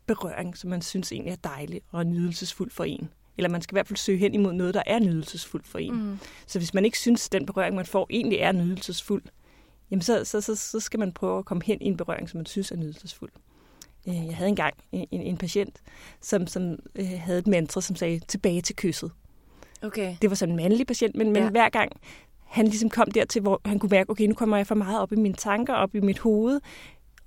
berøring, 0.07 0.57
som 0.57 0.69
man 0.69 0.81
synes 0.81 1.11
egentlig 1.11 1.31
er 1.31 1.35
dejlig 1.35 1.81
og 1.91 2.05
nydelsesfuld 2.05 2.71
for 2.71 2.83
en. 2.83 3.09
Eller 3.37 3.49
man 3.49 3.61
skal 3.61 3.73
i 3.73 3.75
hvert 3.75 3.87
fald 3.87 3.97
søge 3.97 4.17
hen 4.17 4.33
imod 4.33 4.53
noget, 4.53 4.73
der 4.73 4.83
er 4.85 4.99
nydelsesfuldt 4.99 5.67
for 5.67 5.79
en. 5.79 5.95
Mm. 5.95 6.19
Så 6.47 6.59
hvis 6.59 6.73
man 6.73 6.85
ikke 6.85 6.99
synes, 6.99 7.27
at 7.27 7.31
den 7.31 7.45
berøring, 7.45 7.75
man 7.75 7.85
får, 7.85 8.07
egentlig 8.09 8.39
er 8.39 8.51
nydelsesfuld, 8.51 9.23
jamen 9.91 10.01
så, 10.01 10.25
så, 10.25 10.41
så, 10.41 10.55
så 10.55 10.79
skal 10.79 10.99
man 10.99 11.11
prøve 11.11 11.39
at 11.39 11.45
komme 11.45 11.63
hen 11.65 11.77
i 11.81 11.85
en 11.85 11.97
berøring, 11.97 12.29
som 12.29 12.37
man 12.37 12.45
synes 12.45 12.71
er 12.71 12.75
nydelsesfuld. 12.75 13.31
Øh, 14.07 14.27
Jeg 14.27 14.35
havde 14.35 14.49
engang 14.49 14.73
en, 14.91 15.07
en 15.11 15.37
patient, 15.37 15.81
som, 16.21 16.47
som 16.47 16.79
øh, 16.95 17.09
havde 17.19 17.39
et 17.39 17.47
mantra, 17.47 17.81
som 17.81 17.95
sagde, 17.95 18.19
tilbage 18.19 18.61
til 18.61 18.75
kysset. 18.75 19.11
Okay. 19.81 20.15
Det 20.21 20.29
var 20.29 20.35
sådan 20.35 20.53
en 20.53 20.55
mandlig 20.55 20.87
patient, 20.87 21.15
men, 21.15 21.31
men 21.31 21.43
ja. 21.43 21.49
hver 21.49 21.69
gang 21.69 21.91
han 22.43 22.65
ligesom 22.65 22.89
kom 22.89 23.11
dertil, 23.11 23.41
hvor 23.41 23.61
han 23.65 23.79
kunne 23.79 23.89
mærke, 23.89 24.09
okay, 24.09 24.27
nu 24.27 24.33
kommer 24.33 24.57
jeg 24.57 24.67
for 24.67 24.75
meget 24.75 25.01
op 25.01 25.11
i 25.11 25.15
mine 25.15 25.35
tanker, 25.35 25.73
op 25.73 25.95
i 25.95 25.99
mit 25.99 26.19
hoved, 26.19 26.59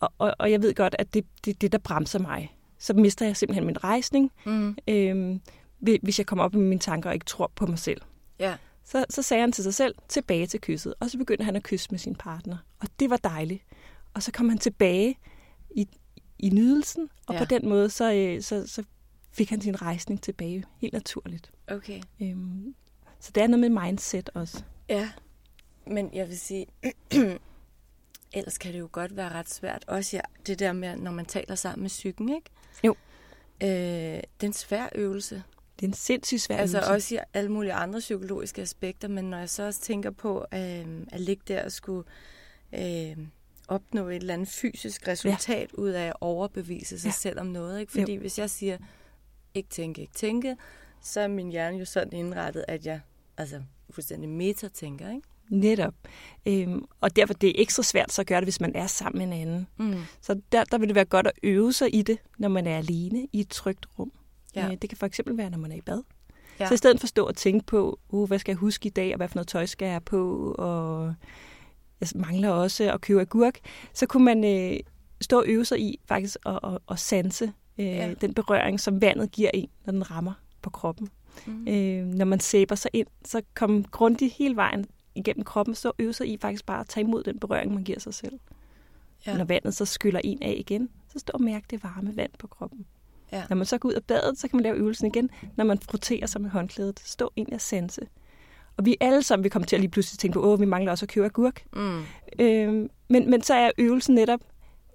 og, 0.01 0.13
og, 0.19 0.35
og 0.39 0.51
jeg 0.51 0.63
ved 0.63 0.75
godt, 0.75 0.97
at 0.99 1.15
det 1.15 1.23
er 1.25 1.27
det, 1.45 1.61
det, 1.61 1.73
der 1.73 1.79
bremser 1.79 2.19
mig. 2.19 2.55
Så 2.83 2.95
mister 2.95 3.27
jeg 3.27 3.37
simpelthen 3.37 3.67
min 3.67 3.85
rejsning, 3.85 4.33
Mm. 4.47 4.77
øhm, 4.89 5.41
hvi- 5.81 5.99
hvis 6.03 6.19
jeg 6.19 6.27
kommer 6.27 6.45
op 6.45 6.55
i 6.55 6.59
mine 6.59 6.81
tanker 6.81 7.11
og 7.11 7.15
ikke 7.15 7.27
tror 7.27 7.53
på 7.55 7.67
mig 7.67 7.79
selv. 7.79 8.01
Ja. 8.39 8.57
Så, 8.85 9.05
så 9.11 9.23
sagde 9.23 9.41
han 9.41 9.53
til 9.53 9.65
sig 9.65 9.75
selv, 9.75 9.95
tilbage 10.09 10.47
til 10.47 10.61
kysset, 10.61 10.95
og 11.01 11.11
så 11.11 11.19
begyndte 11.19 11.45
han 11.45 11.57
at 11.57 11.63
kysse 11.63 11.89
med 11.91 11.99
sin 11.99 12.15
partner. 12.15 12.57
Og 12.81 12.89
det 13.01 13.11
var 13.11 13.17
dejligt. 13.17 13.63
Og 14.15 14.23
så 14.23 14.33
kom 14.33 14.49
han 14.49 14.59
tilbage 14.59 15.19
i, 15.71 15.89
i 16.39 16.49
nydelsen, 16.51 17.09
og 17.27 17.35
ja. 17.35 17.39
på 17.41 17.45
den 17.45 17.69
måde, 17.69 17.91
så, 17.91 18.13
øh, 18.15 18.43
så, 18.43 18.67
så 18.67 18.83
fik 19.33 19.51
han 19.51 19.61
sin 19.61 19.83
rejsning 19.83 20.23
tilbage 20.23 20.65
helt 20.79 20.93
naturligt. 20.93 21.51
Okay. 21.69 22.01
Øhm, 22.23 22.75
så 23.21 23.31
det 23.35 23.43
er 23.43 23.47
noget 23.47 23.71
med 23.71 23.83
mindset 23.85 24.31
også. 24.35 24.63
Ja. 24.89 25.11
Men 25.87 26.11
jeg 26.13 26.29
vil 26.29 26.39
sige, 26.39 26.67
ellers 28.33 28.59
kan 28.59 28.73
det 28.73 28.79
jo 28.79 28.89
godt 28.93 29.17
være 29.17 29.29
ret 29.33 29.51
svært. 29.51 29.85
Også 29.89 30.17
ja, 30.17 30.21
det 30.47 30.59
der 30.59 30.73
med, 30.73 30.97
når 30.97 31.11
man 31.11 31.25
taler 31.27 31.55
sammen 31.55 31.83
med 31.83 31.91
psyken, 31.91 32.29
ikke? 32.29 32.51
Jo. 32.85 32.97
Øh, 33.63 33.69
det 33.69 34.43
er 34.43 34.47
en 34.47 34.53
svær 34.53 34.89
øvelse. 34.95 35.43
Det 35.81 35.87
er 35.87 35.89
en 35.89 35.95
sindssygt 35.95 36.41
svær 36.41 36.57
Altså 36.57 36.79
øvelse. 36.79 36.93
også 36.93 37.15
i 37.15 37.19
alle 37.35 37.51
mulige 37.53 37.73
andre 37.73 37.99
psykologiske 37.99 38.63
aspekter, 38.63 39.09
men 39.09 39.25
når 39.25 39.39
jeg 39.39 39.51
så 39.51 39.63
også 39.63 39.81
tænker 39.81 40.11
på 40.11 40.45
øh, 40.55 40.87
at 41.13 41.21
ligge 41.21 41.43
der 41.49 41.65
og 41.65 41.73
skulle 41.73 42.09
øh, 42.75 43.17
opnå 43.69 44.09
et 44.09 44.17
eller 44.17 44.35
andet 44.35 44.49
fysisk 44.49 45.09
resultat 45.09 45.71
ja. 45.77 45.83
ud 45.83 45.91
af 45.91 46.07
at 46.07 46.13
overbevise 46.21 46.99
sig. 47.01 47.09
Ja. 47.09 47.13
selv 47.13 47.41
om 47.41 47.47
noget. 47.47 47.81
Ikke? 47.81 47.93
Fordi 47.93 48.15
jo. 48.15 48.21
hvis 48.21 48.39
jeg 48.39 48.51
siger, 48.51 48.79
ikke 49.55 49.69
tænke, 49.69 50.01
ikke 50.01 50.15
tænke, 50.15 50.57
så 51.03 51.21
er 51.21 51.29
min 51.29 51.51
hjerne 51.51 51.79
jo 51.79 51.85
sådan 51.85 52.13
indrettet, 52.13 52.65
at 52.69 52.87
jeg 52.87 53.01
altså 53.37 53.63
fuldstændig 53.91 54.29
metatænker, 54.29 55.11
ikke? 55.11 55.29
Netop. 55.51 55.95
Øhm, 56.47 56.85
og 57.01 57.17
derfor 57.17 57.35
det 57.35 57.49
er 57.49 57.53
ekstra 57.57 57.83
svært 57.83 58.13
så 58.13 58.23
at 58.23 58.27
gøre 58.27 58.41
det, 58.41 58.47
hvis 58.47 58.61
man 58.61 58.73
er 58.75 58.87
sammen 58.87 59.19
med 59.29 59.37
en 59.37 59.43
anden. 59.43 59.67
Mm. 59.77 60.03
Så 60.21 60.41
der, 60.53 60.65
der 60.65 60.79
vil 60.79 60.89
det 60.89 60.95
være 60.95 61.05
godt 61.05 61.27
at 61.27 61.33
øve 61.43 61.73
sig 61.73 61.95
i 61.95 62.03
det, 62.03 62.19
når 62.39 62.49
man 62.49 62.67
er 62.67 62.79
alene 62.79 63.27
i 63.33 63.41
et 63.41 63.49
trygt 63.49 63.87
rum. 63.99 64.13
Ja. 64.57 64.67
Øh, 64.67 64.77
det 64.83 64.91
kan 64.91 64.99
for 64.99 65.07
eksempel 65.07 65.37
være, 65.37 65.51
når 65.51 65.59
man 65.59 65.73
er 65.73 65.77
i 65.77 65.81
bad. 65.81 66.03
Ja. 66.61 66.69
Så 66.69 66.75
i 66.75 66.77
stedet 66.77 67.01
for 67.01 67.05
at 67.05 67.09
stå 67.09 67.27
og 67.27 67.37
tænke 67.37 67.67
på, 67.67 67.99
uh, 68.09 68.29
hvad 68.29 68.39
skal 68.39 68.53
jeg 68.53 68.59
huske 68.59 68.87
i 68.87 68.91
dag, 68.91 69.13
og 69.13 69.17
hvad 69.17 69.29
for 69.29 69.37
noget 69.37 69.49
tøj 69.49 69.67
skal 69.67 69.87
jeg 69.87 69.93
have 69.93 70.01
på, 70.01 70.55
og 70.59 71.15
jeg 72.01 72.09
mangler 72.15 72.49
også 72.49 72.93
at 72.93 73.01
købe 73.01 73.21
agurk, 73.21 73.59
så 73.95 74.07
kunne 74.07 74.25
man 74.25 74.45
øh, 74.45 74.81
stå 75.21 75.39
og 75.39 75.45
øve 75.47 75.65
sig 75.65 75.81
i 75.81 76.01
faktisk 76.07 76.37
at, 76.47 76.59
at, 76.65 76.79
at 76.91 76.99
sanse 76.99 77.53
øh, 77.79 77.87
ja. 77.87 78.15
den 78.21 78.35
berøring, 78.35 78.81
som 78.81 79.01
vandet 79.01 79.31
giver 79.31 79.51
en, 79.55 79.69
når 79.85 79.93
den 79.93 80.11
rammer 80.11 80.33
på 80.63 80.71
kroppen. 80.71 81.09
Mm. 81.47 81.69
Øh, 81.69 82.07
når 82.07 82.25
man 82.25 82.41
sæber 82.41 82.75
sig 82.75 82.91
ind, 82.93 83.07
så 83.25 83.43
kom 83.55 83.85
grundigt 83.85 84.35
hele 84.35 84.57
vejen 84.57 84.87
igennem 85.15 85.45
kroppen, 85.45 85.75
så 85.75 85.93
øve 85.99 86.13
sig 86.13 86.29
i 86.29 86.39
faktisk 86.41 86.67
bare 86.67 86.81
at 86.81 86.89
tage 86.89 87.05
imod 87.05 87.23
den 87.23 87.39
berøring, 87.39 87.75
man 87.75 87.85
giver 87.85 87.99
sig 87.99 88.15
selv. 88.15 88.39
Ja. 89.27 89.37
Når 89.37 89.45
vandet 89.45 89.75
så 89.75 89.85
skyller 89.85 90.21
en 90.25 90.43
af 90.43 90.55
igen, 90.59 90.89
så 91.13 91.19
stå 91.19 91.31
og 91.35 91.43
mærke 91.43 91.67
det 91.71 91.85
varme 91.85 92.17
vand 92.17 92.31
på 92.39 92.47
kroppen. 92.47 92.87
Ja. 93.33 93.45
Når 93.49 93.57
man 93.57 93.67
så 93.67 93.79
går 93.79 93.89
ud 93.89 93.95
af 93.95 94.05
badet, 94.05 94.39
så 94.39 94.49
kan 94.49 94.57
man 94.57 94.63
lave 94.63 94.77
øvelsen 94.77 95.07
igen, 95.07 95.31
når 95.57 95.65
man 95.65 95.79
frotterer 95.79 96.27
sig 96.27 96.41
med 96.41 96.51
håndklædet. 96.51 97.01
Stå 97.05 97.33
ind 97.37 97.53
og 97.53 97.61
sanse. 97.61 98.01
og 98.77 98.87
vi 98.87 98.97
alle 99.01 99.23
sammen 99.23 99.43
vil 99.43 99.51
komme 99.51 99.67
til 99.67 99.77
at 99.77 99.81
lige 99.81 99.91
pludselig 99.91 100.19
tænke 100.19 100.35
på, 100.35 100.43
åh, 100.53 100.61
vi 100.61 100.65
mangler 100.65 100.91
også 100.93 101.05
at 101.05 101.09
købe 101.11 101.27
agurk. 101.27 101.65
Mm. 101.73 102.03
Øh, 102.39 102.89
men, 103.09 103.31
men 103.31 103.43
så 103.43 103.55
er 103.55 103.71
øvelsen 103.79 104.15
netop 104.15 104.41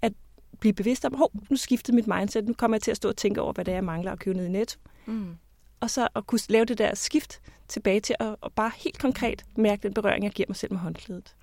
at 0.02 0.14
blive 0.60 0.74
bevidst 0.74 1.06
om, 1.06 1.14
hov, 1.14 1.32
nu 1.50 1.56
skiftede 1.58 1.96
mit 1.96 2.08
mindset, 2.08 2.46
nu 2.48 2.54
kommer 2.54 2.78
jeg 2.78 2.82
til 2.82 2.92
at 2.92 2.98
stå 2.98 3.10
og 3.10 3.18
tænke 3.18 3.42
over, 3.42 3.54
hvad 3.54 3.66
det 3.66 3.72
er, 3.72 3.76
jeg 3.76 3.84
mangler 3.84 4.12
at 4.12 4.20
købe 4.20 4.38
ned 4.38 4.46
i 4.46 4.50
Netto. 4.50 4.80
Mm. 5.06 5.36
Og 5.80 5.90
så 5.90 6.08
at 6.16 6.28
kunne 6.28 6.40
lave 6.50 6.66
det 6.66 6.78
der 6.78 6.96
skift 6.96 7.42
tilbage 7.68 8.00
til 8.00 8.16
at, 8.20 8.36
at 8.44 8.54
bare 8.56 8.72
helt 8.78 9.00
konkret 9.00 9.46
mærke 9.58 9.84
den 9.84 9.94
berøring, 9.94 10.24
jeg 10.24 10.32
giver 10.32 10.46
mig 10.50 10.56
selv 10.56 10.72
med 10.74 10.80
håndklædet. 10.80 11.36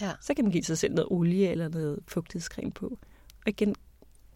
Ja. 0.00 0.12
Så 0.20 0.34
kan 0.34 0.44
man 0.44 0.52
give 0.52 0.64
sig 0.64 0.78
selv 0.78 0.94
noget 0.94 1.08
olie 1.10 1.48
eller 1.50 1.68
noget 1.68 1.98
fugtighedscreme 2.08 2.70
på. 2.70 2.86
Og 3.46 3.48
igen, 3.48 3.74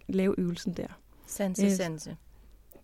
lave 0.09 0.35
øvelsen 0.39 0.73
der. 0.73 0.87
Sanse, 1.27 1.65
Yes. 1.67 1.73
sanse. 1.73 2.17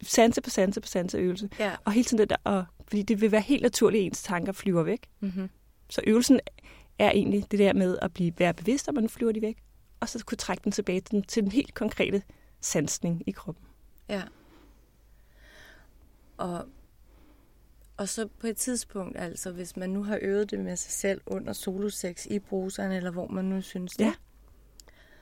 Sanse 0.03 0.41
på 0.41 0.51
sanse 0.51 0.81
på 0.81 0.89
sanse 0.89 1.19
øvelse. 1.19 1.49
Ja. 1.59 1.73
Og 1.85 1.93
hele 1.93 2.05
tiden 2.05 2.19
det 2.19 2.31
der, 2.31 2.37
og, 2.45 2.65
fordi 2.89 3.03
det 3.03 3.21
vil 3.21 3.33
være 3.33 3.41
helt 3.41 3.63
naturligt, 3.63 4.01
at 4.01 4.07
ens 4.07 4.23
tanker 4.23 4.53
flyver 4.53 4.83
væk. 4.83 5.09
Mm-hmm. 5.21 5.51
Så 5.91 6.01
øvelsen 6.07 6.41
er 6.99 7.11
egentlig 7.11 7.51
det 7.51 7.59
der 7.59 7.73
med 7.73 7.99
at 8.03 8.13
blive 8.15 8.33
være 8.39 8.55
bevidst 8.55 8.89
om, 8.89 8.97
at 8.97 9.03
nu 9.03 9.09
flyver 9.09 9.33
de 9.33 9.43
væk, 9.43 9.63
og 10.01 10.09
så 10.09 10.25
kunne 10.25 10.39
trække 10.39 10.61
den 10.65 10.73
tilbage 10.73 11.01
til 11.01 11.11
den, 11.11 11.23
til 11.23 11.43
den 11.43 11.53
helt 11.53 11.75
konkrete 11.75 12.23
sansning 12.61 13.23
i 13.27 13.31
kroppen. 13.31 13.65
Ja. 14.09 14.23
Og, 16.37 16.69
og 17.97 18.09
så 18.09 18.29
på 18.39 18.47
et 18.47 18.57
tidspunkt, 18.57 19.19
altså 19.19 19.53
hvis 19.53 19.77
man 19.77 19.91
nu 19.91 20.03
har 20.05 20.19
øvet 20.23 20.51
det 20.51 20.61
med 20.61 20.77
sig 20.77 20.93
selv 20.93 21.21
under 21.27 21.53
solosex 21.53 22.27
i 22.27 22.39
bruseren, 22.39 22.93
eller 22.93 23.11
hvor 23.11 23.29
man 23.29 23.45
nu 23.45 23.61
synes 23.61 23.93
det, 23.93 24.05
Ja. 24.05 24.15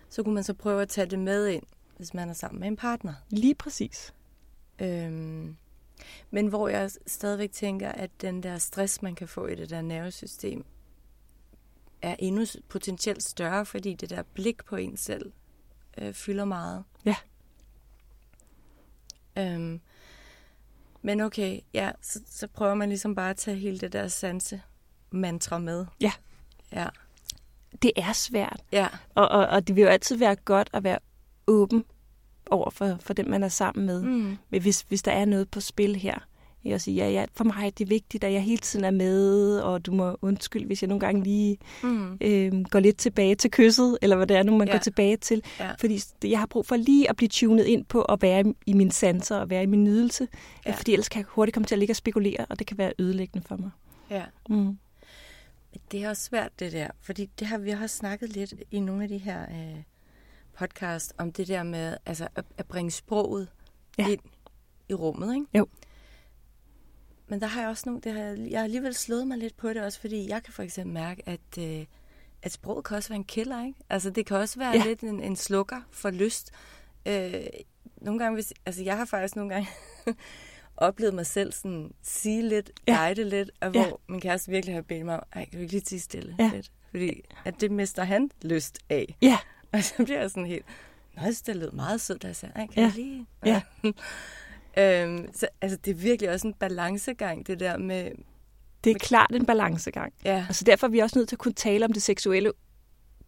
så 0.09 0.23
kunne 0.23 0.35
man 0.35 0.45
så 0.45 0.55
prøve 0.55 0.83
at 0.83 0.89
tage 0.89 1.07
det 1.07 1.19
med 1.19 1.49
ind, 1.49 1.63
hvis 1.97 2.15
man 2.15 2.29
er 2.29 2.33
sammen 2.33 2.61
med 2.61 2.69
en 2.69 2.77
partner. 2.77 3.15
Lige 3.29 3.55
præcis. 3.55 4.15
Øhm, 4.79 5.57
men 6.31 6.47
hvor 6.47 6.69
jeg 6.69 6.91
stadigvæk 7.07 7.53
tænker, 7.53 7.93
at 7.93 8.11
den 8.21 8.43
der 8.43 8.59
stress, 8.59 9.03
man 9.03 9.15
kan 9.15 9.29
få 9.29 9.47
i 9.47 9.55
det 9.55 9.71
der 9.71 9.81
nervesystem, 9.83 10.65
er 12.03 12.17
endnu 12.19 12.45
potentielt 12.69 13.23
større, 13.23 13.67
fordi 13.67 13.95
det 13.95 14.11
der 14.11 14.23
blik 14.23 14.65
på 14.65 14.77
en 14.77 14.97
selv 14.97 15.33
øh, 15.99 16.15
fylder 16.15 16.45
meget. 16.45 16.85
Ja. 17.05 17.17
Øhm, 19.39 19.81
men 21.03 21.21
okay, 21.21 21.61
ja, 21.75 21.91
så, 22.03 22.21
så 22.27 22.47
prøver 22.47 22.75
man 22.75 22.89
ligesom 22.89 23.15
bare 23.15 23.31
at 23.31 23.37
tage 23.37 23.57
hele 23.57 23.79
det 23.79 23.93
der 23.93 24.09
sanse 24.09 24.63
mantra 25.11 25.59
med. 25.59 25.87
Ja. 26.01 26.13
Ja. 26.73 26.87
Det 27.83 27.93
er 27.97 28.13
svært. 28.13 28.61
Ja. 28.73 28.89
Og, 29.15 29.29
og, 29.29 29.47
og 29.47 29.69
det 29.69 29.77
vil 29.77 29.83
jo 29.83 29.89
altid 29.89 30.17
være 30.17 30.37
godt 30.37 30.71
at 30.73 30.85
være 30.85 30.99
åben 31.47 31.85
over 32.51 32.71
for, 32.71 32.97
for 33.01 33.13
dem, 33.15 33.29
man 33.29 33.43
er 33.43 33.49
sammen 33.49 33.87
med. 33.87 34.03
Mm. 34.03 34.39
Men 34.51 34.63
hvis, 34.63 34.85
hvis 34.89 35.03
der 35.03 35.13
er 35.13 35.25
noget 35.25 35.51
på 35.51 35.61
spil 35.61 35.97
her, 35.97 36.19
jeg 36.65 36.81
siger, 36.81 37.05
ja, 37.05 37.11
ja, 37.13 37.25
for 37.35 37.45
mig 37.45 37.67
er 37.67 37.71
det 37.71 37.91
vigtigt, 37.91 38.25
at 38.25 38.33
jeg 38.33 38.43
hele 38.43 38.59
tiden 38.59 38.85
er 38.85 38.91
med, 38.91 39.59
og 39.61 39.87
du 39.87 39.93
må 39.93 40.17
undskylde, 40.23 40.67
hvis 40.67 40.83
jeg 40.83 40.89
nogle 40.89 41.01
gange 41.01 41.23
lige 41.25 41.59
Mm. 41.83 42.19
øh, 42.21 42.63
går 42.71 42.79
lidt 42.81 42.97
tilbage 42.97 43.35
til 43.35 43.51
kysset, 43.51 43.99
eller 44.03 44.17
hvad 44.17 44.27
det 44.27 44.37
er 44.37 44.43
nu, 44.43 44.57
man 44.59 44.69
Ja. 44.69 44.73
går 44.75 44.79
tilbage 44.79 45.17
til. 45.17 45.43
Ja. 45.61 45.71
Fordi 45.81 46.01
jeg 46.25 46.39
har 46.39 46.47
brug 46.47 46.67
for 46.67 46.77
lige 46.77 47.11
at 47.11 47.17
blive 47.17 47.29
tunet 47.29 47.65
ind 47.65 47.85
på 47.85 48.03
at 48.03 48.23
være 48.23 48.55
i- 48.67 48.73
mine 48.73 48.93
sanser 48.93 49.37
og 49.37 49.51
være 49.51 49.63
i 49.63 49.67
min 49.67 49.85
nydelse. 49.85 50.29
Ja. 50.67 50.73
Fordi 50.75 50.93
ellers 50.93 51.09
kan 51.09 51.19
jeg 51.19 51.27
hurtigt 51.29 51.55
komme 51.55 51.67
til 51.67 51.75
at 51.75 51.79
ligge 51.79 51.93
og 51.93 51.97
spekulere, 51.97 52.47
og 52.51 52.59
det 52.59 52.67
kan 52.67 52.79
være 52.79 52.93
ødelæggende 52.99 53.47
for 53.49 53.57
mig. 53.57 53.71
Ja. 54.11 54.23
Mm. 54.49 54.57
Men 55.75 55.81
det 55.93 56.05
er 56.05 56.09
også 56.11 56.23
svært, 56.23 56.51
det 56.59 56.73
der. 56.73 56.89
Fordi 57.01 57.31
det 57.39 57.47
har 57.47 57.59
vi 57.59 57.71
har 57.71 57.87
snakket 57.87 58.29
lidt 58.29 58.55
i 58.71 58.81
nogle 58.81 59.03
af 59.03 59.09
de 59.09 59.19
her 59.19 59.43
øh, 59.43 59.83
podcast 60.59 61.13
om 61.19 61.33
det 61.33 61.49
der 61.49 61.63
med 61.63 61.97
altså, 62.07 62.29
at, 62.37 62.45
at 62.59 62.67
bringe 62.67 62.91
sproget. 62.91 63.49
Ja. 63.99 64.09
ind 64.09 64.21
i 64.89 64.95
rummet, 64.95 65.35
ikke? 65.35 65.47
Jo. 65.59 65.67
Men 67.33 67.41
der 67.41 67.47
har 67.47 67.61
jeg 67.61 67.71
også 67.71 67.83
nogle, 67.87 68.01
det 68.01 68.13
har, 68.13 68.21
jeg 68.21 68.39
jeg 68.51 68.59
har 68.59 68.65
alligevel 68.65 68.95
slået 68.95 69.27
mig 69.27 69.39
lidt 69.39 69.57
på 69.57 69.69
det 69.69 69.83
også, 69.83 70.01
fordi 70.01 70.29
jeg 70.29 70.43
kan 70.43 70.53
for 70.53 70.63
eksempel 70.63 70.95
mærke, 70.95 71.23
at, 71.29 71.59
øh, 71.59 71.85
at 72.43 72.53
sproget 72.53 72.85
kan 72.85 72.97
også 72.97 73.09
være 73.09 73.17
en 73.17 73.25
killer, 73.25 73.65
ikke? 73.67 73.79
Altså 73.91 74.11
det 74.11 74.27
kan 74.27 74.37
også 74.37 74.59
være 74.59 74.71
ja. 74.77 74.85
Lidt 74.85 75.01
en, 75.01 75.21
en 75.23 75.37
slukker 75.37 75.81
for 75.91 76.11
lyst. 76.11 76.51
Øh, 77.07 77.35
nogle 77.97 78.19
gange, 78.19 78.35
hvis, 78.35 78.53
altså 78.67 78.83
jeg 78.83 78.97
har 78.97 79.05
faktisk 79.05 79.37
nogle 79.37 79.55
gange 79.55 79.69
oplevet 80.77 81.15
mig 81.15 81.27
selv 81.27 81.53
sådan 81.53 81.93
sige 82.03 82.49
lidt, 82.49 82.71
Ja. 82.89 82.97
guide 82.97 83.25
lidt, 83.29 83.51
og 83.61 83.71
hvor 83.71 83.81
Ja. 83.81 83.91
min 84.09 84.21
kæreste 84.21 84.51
virkelig 84.51 84.75
har 84.75 84.83
bedt 84.83 85.05
mig 85.05 85.15
om, 85.17 85.23
ej, 85.33 85.45
kan 85.45 85.53
du 85.53 85.59
ikke 85.61 85.73
lige 85.73 85.81
tige 85.83 86.01
stille 86.01 86.37
Ja. 86.39 86.51
lidt? 86.55 86.73
Fordi 86.91 87.23
at 87.45 87.61
det 87.61 87.71
mister 87.71 88.05
han 88.05 88.31
lyst 88.43 88.79
af. 88.91 89.17
Ja. 89.23 89.39
Og 89.73 89.85
så 89.85 90.05
bliver 90.05 90.21
jeg 90.21 90.31
sådan 90.31 90.47
helt, 90.47 90.67
Nå, 91.17 91.23
jeg 91.23 91.35
det 91.47 91.57
lød 91.57 91.71
meget 91.71 92.01
sødt, 92.01 92.23
da 92.23 92.27
jeg 92.27 92.37
sagde, 92.37 92.53
ej, 92.57 92.67
kan 92.67 92.83
Ja. 92.83 92.89
du 92.91 92.95
lige? 92.95 93.27
Ja. 93.47 93.63
øhm, 94.79 95.29
så 95.35 95.47
altså, 95.61 95.79
det 95.85 95.91
er 95.91 95.95
virkelig 95.95 96.31
også 96.31 96.47
en 96.47 96.55
balancegang, 96.55 97.47
det 97.47 97.61
der 97.61 97.77
med, 97.79 98.11
Det 98.85 98.91
er 98.91 98.99
klart 98.99 99.31
en 99.35 99.47
balancegang. 99.47 100.13
ja, 100.25 100.47
Og 100.49 100.55
så 100.55 100.65
derfor 100.65 100.87
er 100.87 100.91
vi 100.91 100.99
også 100.99 101.19
nødt 101.19 101.29
til 101.29 101.35
at 101.37 101.41
kunne 101.41 101.55
tale 101.55 101.85
om 101.85 101.93
det 101.93 102.03
seksuelle 102.03 102.53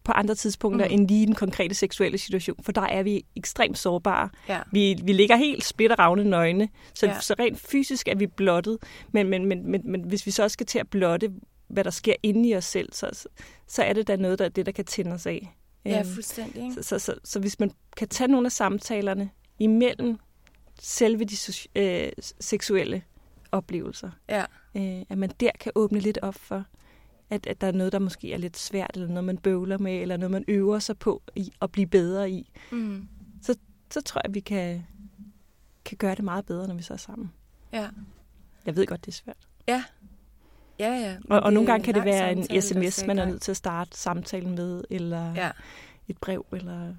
på 0.03 0.11
andre 0.11 0.35
tidspunkter 0.35 0.87
Mm. 0.87 0.93
end 0.93 1.07
lige 1.07 1.25
den 1.25 1.35
konkrete 1.35 1.75
seksuelle 1.75 2.17
situation, 2.17 2.63
for 2.63 2.71
der 2.71 2.81
er 2.81 3.03
vi 3.03 3.25
ekstremt 3.35 3.77
sårbare. 3.77 4.29
ja, 4.49 4.59
Vi, 4.71 4.95
vi 5.03 5.13
ligger 5.13 5.35
helt 5.35 5.63
splitteravne 5.63 6.23
nøgne, 6.23 6.69
så, 6.93 7.05
Ja. 7.05 7.19
så 7.19 7.35
rent 7.39 7.59
fysisk 7.59 8.07
er 8.07 8.15
vi 8.15 8.27
blottet, 8.27 8.77
men, 9.11 9.27
men, 9.29 9.45
men, 9.45 9.71
men, 9.71 9.81
men 9.91 10.01
hvis 10.01 10.25
vi 10.25 10.31
så 10.31 10.43
også 10.43 10.53
skal 10.53 10.65
til 10.65 10.79
at 10.79 10.87
blotte, 10.89 11.31
hvad 11.67 11.83
der 11.83 11.89
sker 11.91 12.13
inde 12.23 12.49
i 12.49 12.55
os 12.55 12.65
selv, 12.65 12.93
så, 12.93 13.27
så, 13.67 13.83
er 13.83 13.93
det 13.93 14.07
da 14.07 14.15
noget, 14.15 14.39
der, 14.39 14.49
det, 14.49 14.65
der 14.65 14.71
kan 14.71 14.85
tænde 14.85 15.11
os 15.11 15.25
af. 15.25 15.55
ja, 15.85 15.99
Øhm, 15.99 16.07
fuldstændig, 16.13 16.63
ikke? 16.63 16.73
så, 16.75 16.81
så, 16.83 16.99
så, 16.99 17.15
så 17.23 17.39
hvis 17.39 17.59
man 17.59 17.71
kan 17.97 18.07
tage 18.07 18.27
nogle 18.27 18.45
af 18.45 18.51
samtalerne 18.51 19.29
imellem 19.59 20.17
selve 20.79 21.25
de 21.25 21.35
øh, 21.75 22.11
seksuelle 22.39 23.03
oplevelser, 23.51 24.11
Ja, 24.29 24.45
øh, 24.75 25.05
at 25.09 25.17
man 25.17 25.31
der 25.39 25.51
kan 25.59 25.71
åbne 25.75 25.99
lidt 25.99 26.17
op 26.21 26.35
for, 26.35 26.65
at, 27.29 27.47
at 27.47 27.61
der 27.61 27.67
er 27.67 27.71
noget, 27.71 27.93
der 27.93 27.99
måske 27.99 28.33
er 28.33 28.37
lidt 28.37 28.57
svært, 28.57 28.91
eller 28.93 29.07
noget, 29.07 29.23
man 29.23 29.37
bøvler 29.37 29.77
med, 29.77 30.01
eller 30.01 30.17
noget, 30.17 30.31
man 30.31 30.45
øver 30.47 30.79
sig 30.79 30.97
på 30.97 31.21
i, 31.35 31.53
at 31.61 31.71
blive 31.71 31.87
bedre 31.87 32.31
i, 32.31 32.49
mm, 32.71 33.07
så 33.91 34.01
tror 34.01 34.19
jeg, 34.19 34.25
at 34.29 34.33
vi 34.33 34.39
kan, 34.39 34.85
kan 35.85 35.97
gøre 35.97 36.15
det 36.15 36.23
meget 36.23 36.45
bedre, 36.45 36.67
når 36.67 36.75
vi 36.75 36.81
så 36.81 36.93
er 36.93 36.97
sammen. 36.97 37.31
ja, 37.73 37.89
Jeg 38.65 38.75
ved 38.75 38.85
godt, 38.85 39.05
det 39.05 39.11
er 39.11 39.15
svært. 39.15 39.37
ja, 39.67 39.83
ja, 40.79 40.89
ja. 40.93 41.17
Og, 41.29 41.39
og 41.39 41.53
nogle 41.53 41.67
gange 41.71 41.83
kan 41.85 41.93
det 41.95 42.05
være 42.05 42.31
en 42.31 42.43
samtale, 42.43 42.91
sms, 42.91 43.05
man 43.07 43.19
er 43.19 43.25
nødt 43.25 43.41
til 43.41 43.51
at 43.51 43.57
starte 43.57 43.97
samtalen 43.97 44.55
med, 44.55 44.83
eller 44.89 45.33
Ja, 45.33 45.51
et 46.07 46.17
brev, 46.17 46.45
eller... 46.51 46.95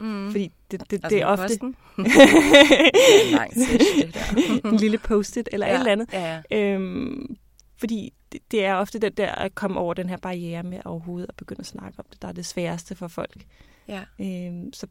mm. 0.00 0.30
Fordi 0.30 0.52
det, 0.70 0.90
det, 0.90 0.92
altså 0.92 1.08
det 1.08 1.22
er 1.22 1.26
ofte 1.26 1.42
posten. 1.42 1.76
Det 1.96 2.06
er 2.06 3.36
lang 3.36 3.54
der. 3.54 4.70
en 4.70 4.76
lille 4.76 4.98
post-it, 4.98 5.48
eller 5.52 5.66
ja. 5.66 5.74
et 5.74 5.78
eller 5.78 5.92
andet. 5.92 6.12
Ja, 6.12 6.42
ja. 6.50 6.58
Øhm, 6.58 7.36
fordi 7.76 8.12
det, 8.32 8.40
det 8.50 8.64
er 8.64 8.74
ofte 8.74 8.98
den 8.98 9.12
der 9.12 9.32
at 9.32 9.54
komme 9.54 9.80
over 9.80 9.94
den 9.94 10.08
her 10.08 10.16
barriere 10.16 10.62
med 10.62 10.80
overhovedet 10.84 11.28
at 11.28 11.36
begynde 11.36 11.60
at 11.60 11.66
snakke 11.66 11.98
om 11.98 12.04
det, 12.10 12.22
der 12.22 12.28
er 12.28 12.32
det 12.32 12.46
sværeste 12.46 12.94
for 12.94 13.08
folk. 13.08 13.44
ja. 13.88 14.04
Øhm, 14.20 14.72
så 14.72 14.86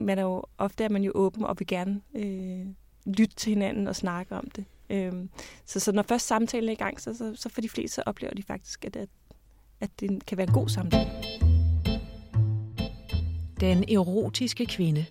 man 0.00 0.18
er 0.18 0.22
jo, 0.22 0.44
ofte 0.58 0.84
er 0.84 0.88
man 0.88 1.04
jo 1.04 1.12
åben 1.14 1.44
og 1.44 1.56
vil 1.58 1.66
gerne 1.66 2.00
øh, 2.14 2.66
lytte 3.06 3.36
til 3.36 3.50
hinanden 3.50 3.88
og 3.88 3.96
snakke 3.96 4.34
om 4.34 4.50
det. 4.50 4.64
Øhm, 4.90 5.30
så, 5.66 5.80
så 5.80 5.92
når 5.92 6.02
først 6.02 6.26
samtalen 6.26 6.68
er 6.68 6.72
i 6.72 6.76
gang, 6.76 7.00
så, 7.00 7.14
så, 7.14 7.32
så 7.36 7.48
for 7.48 7.60
de 7.60 7.68
fleste 7.68 7.94
så 7.94 8.02
oplever 8.06 8.34
de 8.34 8.42
faktisk, 8.42 8.84
at, 8.84 8.96
at, 8.96 9.08
at 9.80 9.90
det 10.00 10.26
kan 10.26 10.38
være 10.38 10.46
en 10.46 10.54
god 10.54 10.68
samtale. 10.68 11.51
Den 13.62 13.84
erotiske 13.88 14.66
kvinde. 14.66 15.06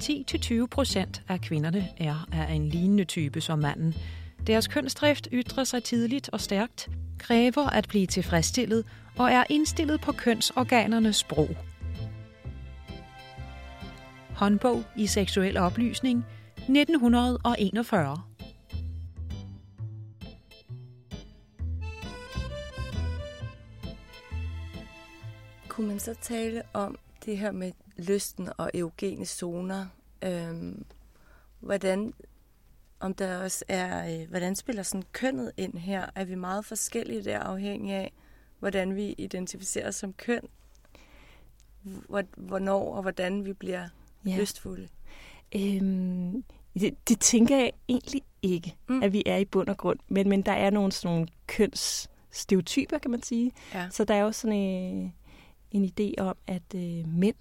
10-20 0.00 0.66
procent 0.66 1.22
af 1.28 1.40
kvinderne 1.40 1.88
er 1.98 2.28
af 2.32 2.52
en 2.52 2.68
lignende 2.68 3.04
type 3.04 3.40
som 3.40 3.58
manden. 3.58 3.94
Deres 4.46 4.68
kønsdrift 4.68 5.28
ytrer 5.32 5.64
sig 5.64 5.82
tidligt 5.82 6.28
og 6.28 6.40
stærkt, 6.40 6.90
kræver 7.18 7.70
at 7.70 7.88
blive 7.88 8.06
tilfredsstillet 8.06 8.84
og 9.18 9.30
er 9.30 9.44
indstillet 9.50 10.00
på 10.00 10.12
kønsorganernes 10.12 11.16
sprog. 11.16 11.48
Håndbog 14.34 14.82
i 14.96 15.06
seksuel 15.06 15.56
oplysning 15.56 16.24
1941. 16.56 18.29
Kunne 25.80 25.88
man 25.88 26.00
så 26.00 26.14
tale 26.14 26.62
om 26.72 26.98
det 27.24 27.38
her 27.38 27.52
med 27.52 27.72
lysten 27.96 28.48
og 28.58 28.70
erogene 28.74 29.24
zoner? 29.26 29.86
Øhm, 30.24 30.84
hvordan, 31.60 32.14
om 33.00 33.14
der 33.14 33.36
også 33.38 33.64
er, 33.68 34.20
øh, 34.20 34.28
hvordan 34.28 34.56
spiller 34.56 34.82
sådan 34.82 35.04
kønnet 35.12 35.52
ind 35.56 35.78
her? 35.78 36.06
Er 36.14 36.24
vi 36.24 36.34
meget 36.34 36.64
forskellige 36.64 37.24
der, 37.24 37.38
afhængig 37.38 37.94
af, 37.94 38.12
hvordan 38.58 38.96
vi 38.96 39.14
identificerer 39.18 39.88
os 39.88 39.94
som 39.94 40.12
køn? 40.12 40.42
Hvor- 41.82 42.24
Hvornår 42.36 42.94
og 42.94 43.02
hvordan 43.02 43.44
vi 43.44 43.52
bliver 43.52 43.88
ja. 44.26 44.36
lystfulde? 44.36 44.88
Øhm, 45.56 46.44
det, 46.80 47.08
det 47.08 47.20
tænker 47.20 47.56
jeg 47.56 47.72
egentlig 47.88 48.22
ikke, 48.42 48.76
Mm. 48.88 49.02
at 49.02 49.12
vi 49.12 49.22
er 49.26 49.36
i 49.36 49.44
bund 49.44 49.68
og 49.68 49.76
grund. 49.76 49.98
Men, 50.08 50.28
men 50.28 50.42
der 50.42 50.52
er 50.52 50.70
nogle 50.70 50.92
sådan 50.92 51.14
nogle 51.14 51.28
kønsstereotyper, 51.46 52.98
kan 52.98 53.10
man 53.10 53.22
sige. 53.22 53.52
Ja. 53.74 53.88
Så 53.90 54.04
der 54.04 54.14
er 54.14 54.20
jo 54.22 54.32
sådan 54.32 54.56
en, 54.56 55.14
en 55.70 55.84
idé 55.84 56.22
om, 56.22 56.36
at 56.46 56.62
øh, 56.74 57.08
mænd 57.08 57.36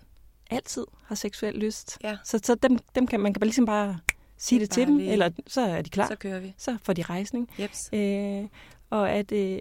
altid 0.52 0.86
har 1.04 1.15
seksuel 1.15 1.56
lyst. 1.56 1.98
Ja. 2.04 2.18
Så, 2.24 2.39
så 2.44 2.56
dem, 2.56 2.78
dem 2.96 3.08
kan 3.08 3.20
man 3.20 3.34
kan 3.34 3.39
bare 3.39 3.46
ligesom 3.48 3.65
bare 3.65 4.00
sige 4.38 4.60
det, 4.60 4.68
Det 4.70 4.74
til 4.74 4.88
dem, 4.88 4.98
lige- 4.98 5.12
eller 5.12 5.30
så 5.48 5.62
er 5.62 5.82
de 5.82 5.89
klar. 5.89 6.08
Så 6.08 6.15
kører 6.15 6.39
vi. 6.39 6.54
Så 6.58 6.78
får 6.84 6.94
de 6.94 7.02
rejsning. 7.02 7.50
Jeps. 7.60 7.89
Øh, 7.94 8.44
og 8.89 9.12
at, 9.12 9.32
øh, 9.32 9.60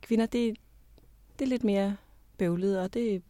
kvinder, 0.00 0.26
det, 0.26 0.56
det 1.38 1.44
er 1.44 1.48
lidt 1.48 1.64
mere 1.64 1.96
bøvlet, 2.38 2.80
og 2.80 2.94
det, 2.94 3.22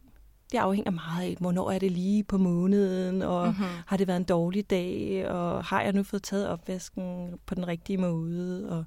det 0.51 0.57
afhænger 0.57 0.91
meget 0.91 1.29
af, 1.29 1.35
hvornår 1.39 1.71
er 1.71 1.79
det 1.79 1.91
lige 1.91 2.23
på 2.23 2.37
måneden, 2.37 3.21
og 3.21 3.47
Mhm. 3.47 3.55
mm-hmm. 3.57 3.75
har 3.87 3.97
det 3.97 4.07
været 4.07 4.17
en 4.17 4.23
dårlig 4.23 4.69
dag, 4.69 5.27
og 5.29 5.63
har 5.63 5.81
jeg 5.81 5.93
nu 5.93 6.03
fået 6.03 6.23
taget 6.23 6.47
opvasken 6.47 7.33
på 7.45 7.55
den 7.55 7.67
rigtige 7.67 7.97
måde. 7.97 8.69
Og, 8.69 8.85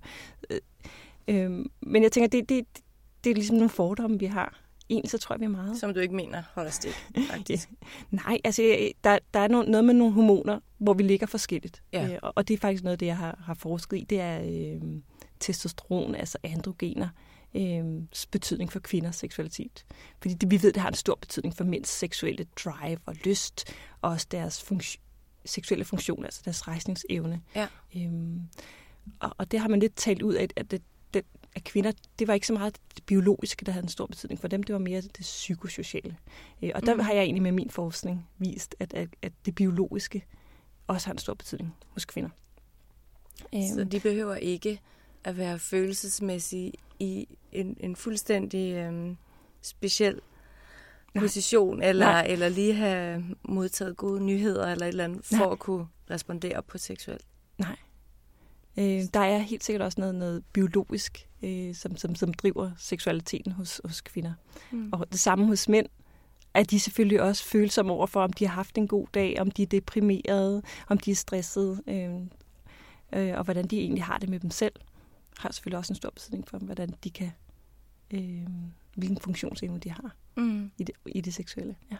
øh, 0.50 0.60
øh, 1.28 1.64
men 1.80 2.02
jeg 2.02 2.12
tænker, 2.12 2.28
det, 2.28 2.48
det, 2.48 2.64
det 3.24 3.30
er 3.30 3.34
ligesom 3.34 3.56
nogle 3.56 3.68
fordomme, 3.70 4.18
vi 4.18 4.26
har. 4.26 4.60
Egentlig 4.90 5.10
så 5.10 5.18
tror 5.18 5.34
jeg, 5.34 5.40
vi 5.40 5.44
er 5.44 5.48
meget. 5.48 5.78
Som 5.78 5.94
du 5.94 6.00
ikke 6.00 6.14
mener 6.14 6.42
holder 6.54 6.70
stik, 6.70 6.94
faktisk. 7.30 7.70
Nej, 8.10 8.38
altså 8.44 8.62
der, 9.04 9.18
der 9.34 9.40
er 9.40 9.48
no- 9.48 9.70
noget 9.70 9.84
med 9.84 9.94
nogle 9.94 10.14
hormoner, 10.14 10.60
hvor 10.78 10.94
vi 10.94 11.02
ligger 11.02 11.26
forskelligt. 11.26 11.82
Ja. 11.92 12.08
Øh, 12.12 12.18
og, 12.22 12.48
det 12.48 12.54
er 12.54 12.58
faktisk 12.58 12.82
noget 12.82 12.92
af 12.92 12.98
det, 12.98 13.06
jeg 13.06 13.16
har, 13.16 13.38
har 13.44 13.54
forsket 13.54 13.96
i. 13.96 14.06
Det 14.10 14.20
er 14.20 14.40
øh, 14.44 14.82
testosteron, 15.40 16.14
altså 16.14 16.38
androgener, 16.42 17.08
øh, 17.54 17.84
betydning 18.30 18.72
for 18.72 18.80
kvinders 18.80 19.16
seksualitet. 19.16 19.84
Fordi 20.22 20.34
det, 20.34 20.50
vi 20.50 20.62
ved, 20.62 20.72
det 20.72 20.82
har 20.82 20.88
en 20.88 20.94
stor 20.94 21.14
betydning 21.20 21.56
for 21.56 21.64
mænds 21.64 21.88
seksuelle 21.88 22.46
drive 22.64 22.98
og 23.06 23.14
lyst, 23.24 23.74
og 24.00 24.10
også 24.10 24.26
deres 24.30 24.62
funktio- 24.62 25.00
seksuelle 25.44 25.84
funktion, 25.84 26.24
altså 26.24 26.42
deres 26.44 26.68
rejsningsevne. 26.68 27.40
Ja. 27.54 27.66
Øhm, 27.96 28.40
og, 29.20 29.30
og 29.38 29.50
det 29.50 29.60
har 29.60 29.68
man 29.68 29.80
lidt 29.80 29.96
talt 29.96 30.22
ud 30.22 30.34
af, 30.34 30.48
at, 30.56 30.70
det, 30.70 30.82
at 31.56 31.64
kvinder, 31.64 31.92
det 32.18 32.28
var 32.28 32.34
ikke 32.34 32.46
så 32.46 32.52
meget 32.52 32.76
det 32.96 33.04
biologiske, 33.04 33.64
der 33.64 33.72
havde 33.72 33.84
en 33.84 33.88
stor 33.88 34.06
betydning 34.06 34.40
for 34.40 34.48
dem, 34.48 34.62
det 34.62 34.72
var 34.72 34.78
mere 34.78 35.00
det 35.00 35.20
psykosociale. 35.20 36.16
Øh, 36.62 36.70
og 36.74 36.86
der 36.86 36.94
Mhm. 36.94 37.02
har 37.04 37.12
jeg 37.12 37.22
egentlig 37.22 37.42
med 37.42 37.52
min 37.52 37.70
forskning 37.70 38.28
vist, 38.38 38.74
at, 38.80 38.94
at, 38.94 39.08
at 39.22 39.32
det 39.46 39.54
biologiske 39.54 40.24
også 40.86 41.06
har 41.08 41.12
en 41.12 41.18
stor 41.18 41.34
betydning 41.34 41.74
hos 41.88 42.04
kvinder. 42.04 42.30
Så 43.52 43.86
de 43.92 44.00
behøver 44.00 44.34
ikke 44.34 44.80
at 45.24 45.36
være 45.36 45.58
følelsesmæssige 45.58 46.72
i 46.98 47.28
en, 47.52 47.76
en 47.80 47.96
fuldstændig 47.96 48.74
øhm, 48.74 49.16
speciel 49.62 50.20
Nej. 51.14 51.22
position, 51.24 51.82
eller, 51.82 52.06
Nej. 52.06 52.26
eller 52.28 52.48
lige 52.48 52.74
have 52.74 53.24
modtaget 53.42 53.96
gode 53.96 54.20
nyheder, 54.24 54.66
eller 54.72 54.84
et 54.86 54.88
eller 54.88 55.04
andet, 55.04 55.24
for 55.24 55.36
Nej. 55.36 55.52
at 55.52 55.58
kunne 55.58 55.86
respondere 56.10 56.62
på 56.62 56.78
seksuelt. 56.78 57.24
Nej. 57.58 57.76
Øh, 58.78 59.02
der 59.14 59.20
er 59.20 59.38
helt 59.38 59.64
sikkert 59.64 59.82
også 59.82 60.00
noget, 60.00 60.14
noget 60.14 60.44
biologisk, 60.52 61.28
øh, 61.42 61.74
som, 61.74 61.96
som, 61.96 62.14
som 62.14 62.34
driver 62.34 62.70
seksualiteten 62.78 63.52
hos, 63.52 63.80
hos 63.84 64.00
kvinder. 64.00 64.32
Mm. 64.70 64.88
Og 64.92 65.12
det 65.12 65.20
samme 65.20 65.46
hos 65.46 65.68
mænd, 65.68 65.86
at 66.54 66.70
de 66.70 66.80
selvfølgelig 66.80 67.22
også 67.22 67.44
følsomme 67.44 67.92
over 67.92 68.06
for, 68.06 68.22
om 68.22 68.32
de 68.32 68.46
har 68.46 68.54
haft 68.54 68.78
en 68.78 68.88
god 68.88 69.06
dag, 69.14 69.40
om 69.40 69.50
de 69.50 69.62
er 69.62 69.66
deprimerede, 69.66 70.62
om 70.88 70.98
de 70.98 71.10
er 71.10 71.14
stressede, 71.14 71.82
øh, 71.86 72.14
øh, 73.12 73.38
og 73.38 73.44
hvordan 73.44 73.66
de 73.66 73.80
egentlig 73.80 74.04
har 74.04 74.18
det 74.18 74.28
med 74.28 74.40
dem 74.40 74.50
selv, 74.50 74.72
har 75.38 75.52
selvfølgelig 75.52 75.78
også 75.78 75.92
en 75.92 75.96
stor 75.96 76.10
betydning 76.10 76.48
for, 76.48 76.58
hvordan 76.58 76.94
de 77.04 77.10
kan, 77.10 77.30
øh, 78.10 78.46
hvilken 78.96 79.18
funktionsevne 79.18 79.78
de 79.78 79.90
har 79.90 80.16
Mm. 80.36 80.70
i 80.78 80.84
det, 80.84 80.94
i 81.06 81.20
det 81.20 81.34
seksuelle. 81.34 81.76
Ja. 81.90 81.96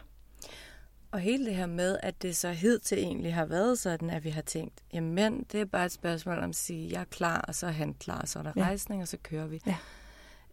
Og 1.11 1.19
hele 1.19 1.45
det 1.45 1.55
her 1.55 1.65
med, 1.65 1.97
at 2.03 2.21
det 2.21 2.35
så 2.35 2.51
hidtil 2.51 2.97
egentlig 2.97 3.33
har 3.33 3.45
været 3.45 3.79
sådan, 3.79 4.09
at 4.09 4.23
vi 4.23 4.29
har 4.29 4.41
tænkt, 4.41 4.73
jamen 4.93 5.45
det 5.51 5.61
er 5.61 5.65
bare 5.65 5.85
et 5.85 5.91
spørgsmål 5.91 6.37
om 6.37 6.49
at 6.49 6.55
sige, 6.55 6.91
jeg 6.91 7.01
er 7.01 7.05
klar, 7.05 7.41
og 7.41 7.55
så 7.55 7.67
er 7.67 7.71
han 7.71 7.93
klar, 7.93 8.21
og 8.21 8.27
så 8.27 8.39
er 8.39 8.43
der 8.43 8.53
Ja. 8.55 8.61
rejsning, 8.61 9.01
og 9.01 9.07
så 9.07 9.17
kører 9.23 9.47
vi. 9.47 9.61
Ja. 9.65 9.77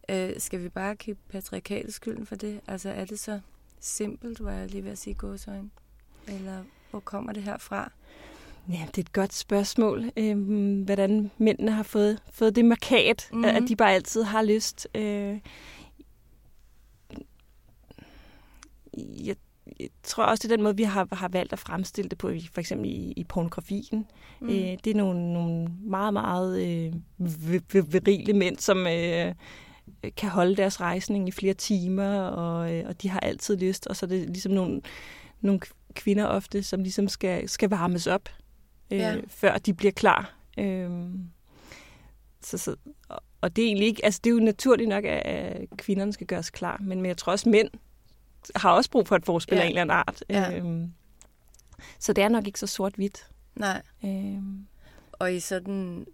Øh, 0.09 0.39
skal 0.39 0.63
vi 0.63 0.69
bare 0.69 0.95
give 0.95 1.15
patriarkatet 1.29 1.93
skylden 1.93 2.25
for 2.25 2.35
det? 2.35 2.61
Altså 2.67 2.89
er 2.89 3.05
det 3.05 3.19
så 3.19 3.39
simpelt, 3.79 4.43
var 4.43 4.51
jeg 4.51 4.69
lige 4.69 4.83
ved 4.83 4.91
at 4.91 4.97
sige 4.97 5.13
gåsøjne? 5.13 5.69
Eller 6.27 6.63
hvor 6.91 6.99
kommer 6.99 7.33
det 7.33 7.43
her 7.43 7.57
fra? 7.57 7.91
Ja, 8.69 8.87
det 8.87 8.97
er 8.97 9.01
et 9.01 9.13
godt 9.13 9.33
spørgsmål, 9.33 10.11
øh, 10.17 10.37
hvordan 10.83 11.31
mændene 11.37 11.71
har 11.71 11.83
fået, 11.83 12.21
fået 12.31 12.55
det 12.55 12.65
markat, 12.65 13.29
mm-hmm. 13.31 13.45
at 13.45 13.63
de 13.67 13.75
bare 13.75 13.93
altid 13.93 14.23
har 14.23 14.41
lyst. 14.43 14.87
Øh, 14.95 15.39
jeg, 18.97 19.35
jeg 19.79 19.89
tror 20.03 20.23
også, 20.23 20.41
det 20.47 20.51
er 20.51 20.55
den 20.57 20.63
måde, 20.63 20.77
vi 20.77 20.83
har, 20.83 21.07
har 21.11 21.27
valgt 21.27 21.53
at 21.53 21.59
fremstille 21.59 22.09
det 22.09 22.17
på, 22.17 22.31
for 22.53 22.59
eksempel 22.59 22.89
i, 22.89 23.13
i 23.17 23.23
pornografien. 23.23 24.05
Mm. 24.41 24.49
Øh, 24.49 24.77
det 24.83 24.87
er 24.87 24.95
nogle, 24.95 25.33
nogle 25.33 25.67
meget, 25.83 26.13
meget 26.13 26.61
øh, 26.61 26.93
vi- 27.51 27.61
vi- 27.71 27.81
virile 27.87 28.33
mænd, 28.33 28.57
som 28.57 28.87
øh, 28.87 29.33
kan 30.17 30.29
holde 30.29 30.55
deres 30.55 30.81
rejsning 30.81 31.27
i 31.27 31.31
flere 31.31 31.53
timer, 31.53 32.19
og, 32.19 32.73
øh, 32.73 32.83
og 32.87 33.01
de 33.01 33.09
har 33.09 33.19
altid 33.19 33.57
lyst. 33.57 33.87
Og 33.87 33.95
så 33.95 34.05
er 34.05 34.07
det 34.07 34.27
ligesom 34.29 34.51
nogle, 34.51 34.81
nogle 35.41 35.59
kvinder 35.93 36.25
ofte, 36.25 36.63
som 36.63 36.81
ligesom 36.81 37.07
skal, 37.07 37.49
skal 37.49 37.69
varmes 37.69 38.07
op, 38.07 38.29
øh, 38.91 38.97
Ja. 38.99 39.15
før 39.27 39.57
de 39.57 39.73
bliver 39.73 39.91
klar. 39.91 40.35
Øh, 40.57 40.89
så, 42.41 42.57
så, 42.57 42.75
og, 43.41 43.55
det 43.55 43.61
er 43.61 43.65
egentlig 43.67 43.87
ikke, 43.87 44.05
altså 44.05 44.21
det 44.23 44.29
er 44.29 44.33
jo 44.33 44.39
naturligt 44.39 44.89
nok, 44.89 45.03
at, 45.03 45.21
at 45.25 45.67
kvinderne 45.77 46.13
skal 46.13 46.27
gøres 46.27 46.49
klar, 46.49 46.77
men, 46.83 46.97
men 47.01 47.05
jeg 47.05 47.17
tror 47.17 47.31
også, 47.31 47.49
mænd 47.49 47.69
har 48.55 48.71
også 48.71 48.89
brug 48.91 49.07
for 49.07 49.15
et 49.15 49.25
forspil 49.25 49.55
Ja. 49.55 49.61
af 49.61 49.65
en 49.65 49.69
eller 49.69 49.81
anden 49.81 49.97
art. 50.07 50.23
Ja. 50.29 50.57
Øhm, 50.57 50.93
så 51.99 52.13
det 52.13 52.23
er 52.23 52.29
nok 52.29 52.47
ikke 52.47 52.59
så 52.59 52.67
sort-hvidt. 52.67 53.29
Nej. 53.55 53.81
Øhm, 54.05 54.67
Og 55.11 55.33
i 55.33 55.39
sådan 55.39 56.05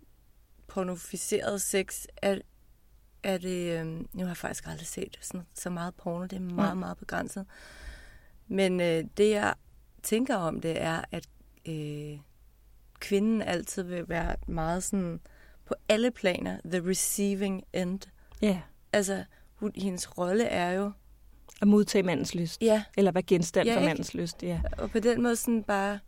pornoficeret 0.68 1.62
sex, 1.62 2.06
er, 2.22 2.38
er 3.24 3.38
det... 3.38 3.80
Øhm, 3.80 4.08
nu 4.14 4.20
har 4.24 4.28
jeg 4.30 4.38
faktisk 4.38 4.68
aldrig 4.68 4.88
set 4.88 5.18
sådan, 5.22 5.46
så 5.54 5.70
meget 5.70 5.96
porno. 5.96 6.24
Det 6.24 6.34
er 6.34 6.40
meget, 6.40 6.56
Nej. 6.56 6.74
meget 6.74 6.98
begrænset. 6.98 7.46
Men 8.48 8.80
øh, 8.82 9.04
det, 9.18 9.30
jeg 9.32 9.54
tænker 10.04 10.36
om 10.36 10.62
det, 10.62 10.82
er, 10.82 11.02
at 11.12 11.28
øh, 11.68 12.20
kvinden 13.00 13.42
altid 13.42 13.84
vil 13.84 14.10
være 14.10 14.36
meget 14.48 14.84
sådan... 14.84 15.20
På 15.66 15.76
alle 15.90 16.12
planer, 16.12 16.58
the 16.66 16.90
receiving 16.90 17.64
end. 17.74 18.00
ja, 18.42 18.62
Altså, 18.94 19.24
hun, 19.56 19.72
hendes 19.76 20.18
rolle 20.18 20.44
er 20.46 20.72
jo... 20.72 20.92
at 21.62 21.68
modtage 21.68 22.04
mandens 22.04 22.36
lyst. 22.36 22.62
Ja, 22.62 22.84
Eller 22.98 23.12
være 23.12 23.24
genstand 23.24 23.68
Ja, 23.68 23.74
for 23.76 23.80
ikke? 23.80 23.88
mandens 23.90 24.14
lyst. 24.14 24.44
Ja. 24.44 24.62
og 24.78 24.92
på 24.92 25.00
den 25.00 25.22
måde 25.24 25.36
sådan 25.36 25.64
bare... 25.64 26.00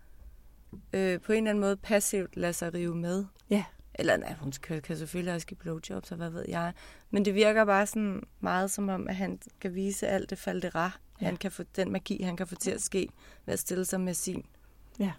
Øh, 0.94 1.20
på 1.22 1.32
en 1.32 1.38
eller 1.38 1.50
anden 1.50 1.62
måde 1.62 1.78
passivt 1.78 2.38
lade 2.38 2.54
sig 2.54 2.74
rive 2.74 2.96
med. 2.96 3.26
Ja. 3.50 3.64
Eller 3.96 4.18
nej, 4.18 4.34
hun 4.34 4.52
kan, 4.64 4.82
kan 4.82 4.98
selvfølgelig 4.98 5.34
også 5.34 5.48
give 5.48 5.58
blowjobs, 5.58 6.12
og 6.12 6.18
hvad 6.18 6.30
ved 6.30 6.46
jeg. 6.48 6.74
Men 7.12 7.26
det 7.26 7.34
virker 7.36 7.66
bare 7.66 7.86
sådan 7.88 8.24
meget 8.40 8.72
som 8.72 8.90
om, 8.90 9.08
at 9.08 9.16
han 9.16 9.40
kan 9.62 9.76
vise 9.76 10.08
alt 10.08 10.30
det 10.30 10.38
faldera. 10.38 10.92
Ja. 11.22 11.26
Han 11.26 11.38
kan 11.38 11.52
få 11.52 11.64
den 11.76 11.92
magi, 11.92 12.22
han 12.24 12.38
kan 12.38 12.48
få 12.48 12.56
til 12.56 12.72
at 12.72 12.82
ske 12.82 13.10
ved 13.46 13.54
at 13.54 13.60
stille 13.60 13.86
sig 13.86 14.02
med 14.02 14.14
sin 14.14 14.46
Ja. 15.00 15.12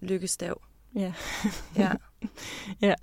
lykkestav. 0.00 0.62
Ja. 0.94 1.12
Ja. 1.76 1.92
ja. 2.88 2.94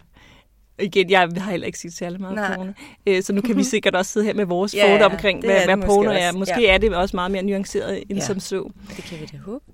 Igen, 0.82 1.10
jeg 1.10 1.20
har 1.38 1.52
heller 1.52 1.68
ikke 1.68 1.80
set 1.80 1.94
særlig 1.94 2.22
meget 2.22 2.36
Nej. 2.36 2.56
porno. 2.56 2.72
Øh, 3.08 3.24
så 3.24 3.34
nu 3.34 3.42
kan 3.42 3.58
vi 3.58 3.64
sikkert 3.74 3.96
også 3.96 4.12
sidde 4.12 4.26
her 4.26 4.34
med 4.34 4.46
vores 4.46 4.76
Ja, 4.76 4.94
fordomme 4.96 5.16
omkring, 5.16 5.40
hvad, 5.46 5.66
hvad 5.66 5.76
måske 5.76 5.88
porno 5.88 6.10
også. 6.10 6.20
er. 6.22 6.32
Måske 6.32 6.62
Ja. 6.62 6.74
er 6.74 6.78
det 6.78 6.96
også 6.96 7.16
meget 7.18 7.32
mere 7.32 7.44
nuanceret 7.44 8.04
end 8.10 8.20
Ja. 8.20 8.26
som 8.26 8.40
så. 8.40 8.70
Det 8.96 9.04
kan 9.04 9.20
vi 9.22 9.26
da 9.26 9.38
håbe. 9.38 9.66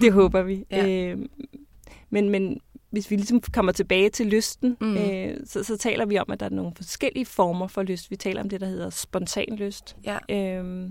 Det 0.00 0.12
håber 0.12 0.42
vi. 0.42 0.64
Ja. 0.70 0.88
Øh, 0.88 1.18
men, 2.10 2.28
men 2.30 2.60
hvis 2.90 3.10
vi 3.10 3.16
ligesom 3.16 3.40
kommer 3.52 3.72
tilbage 3.72 4.08
til 4.10 4.26
lysten, 4.26 4.76
Mm. 4.80 4.96
øh, 4.96 5.36
så, 5.44 5.64
så 5.64 5.76
taler 5.76 6.06
vi 6.06 6.18
om, 6.18 6.26
at 6.32 6.40
der 6.40 6.46
er 6.46 6.50
nogle 6.50 6.72
forskellige 6.76 7.26
former 7.26 7.66
for 7.66 7.82
lyst. 7.82 8.10
Vi 8.10 8.16
taler 8.16 8.42
om 8.42 8.48
det, 8.48 8.60
der 8.60 8.66
hedder 8.66 8.90
spontan 8.90 9.56
lyst, 9.56 9.96
Ja. 10.04 10.18
øh, 10.60 10.88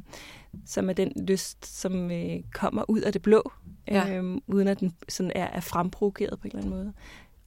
som 0.65 0.89
er 0.89 0.93
den 0.93 1.11
lyst, 1.27 1.79
som 1.79 2.11
øh, 2.11 2.35
kommer 2.53 2.89
ud 2.89 2.99
af 3.01 3.13
det 3.13 3.21
blå, 3.21 3.51
Ja. 3.87 4.09
øh, 4.17 4.37
uden 4.47 4.67
at 4.67 4.79
den 4.79 4.91
sådan 5.09 5.31
er, 5.35 5.47
er 5.47 5.59
fremprovokeret 5.59 6.39
på 6.39 6.47
en 6.47 6.51
eller 6.57 6.59
anden 6.67 6.77
måde. 6.83 6.93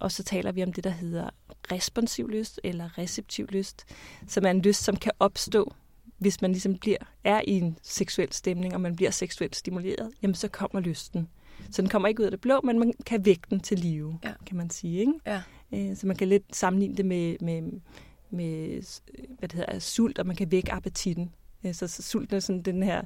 Og 0.05 0.13
så 0.13 0.23
taler 0.23 0.53
vi 0.53 0.63
om 0.63 0.73
det, 0.73 0.85
der 0.85 0.91
hedder 0.91 1.31
responsiv 1.73 2.29
lyst 2.29 2.61
eller 2.65 2.99
receptiv 2.99 3.47
lyst, 3.51 3.85
som 4.29 4.45
er 4.47 4.51
en 4.51 4.61
lyst, 4.63 4.85
som 4.85 4.97
kan 4.97 5.13
opstå, 5.21 5.75
hvis 6.19 6.43
man 6.43 6.53
ligesom 6.53 6.79
bliver, 6.79 6.97
er 7.25 7.41
i 7.47 7.51
en 7.51 7.79
seksuel 7.83 8.33
stemning, 8.33 8.75
og 8.75 8.81
man 8.81 8.97
bliver 8.97 9.11
seksuelt 9.11 9.57
stimuleret, 9.57 10.11
jamen 10.23 10.35
så 10.35 10.49
kommer 10.49 10.81
lysten. 10.81 11.29
Så 11.71 11.83
den 11.83 11.89
kommer 11.89 12.09
ikke 12.09 12.21
ud 12.21 12.25
af 12.25 12.31
det 12.31 12.41
blå, 12.41 12.61
men 12.65 12.79
man 12.79 12.93
kan 13.07 13.25
vække 13.25 13.43
den 13.51 13.61
til 13.61 13.79
live, 13.79 14.19
Ja. 14.25 14.33
kan 14.47 14.57
man 14.57 14.71
sige. 14.71 14.99
Ikke? 15.01 15.13
Ja. 15.27 15.43
Øh, 15.75 15.97
Så 15.97 16.07
man 16.07 16.17
kan 16.17 16.29
lidt 16.29 16.57
sammenligne 16.57 16.97
det 16.97 17.07
med, 17.07 17.37
med, 17.41 17.63
med 18.31 18.83
hvad 19.39 19.49
det 19.49 19.53
hedder, 19.59 19.79
sult, 19.79 20.19
og 20.19 20.27
man 20.27 20.37
kan 20.37 20.51
vække 20.51 20.73
appetitten. 20.73 21.31
Øh, 21.65 21.75
Så, 21.75 21.87
så 21.89 22.03
sulten 22.03 22.37
er 22.37 22.41
sådan 22.41 22.63
den 22.63 22.83
her 22.83 23.03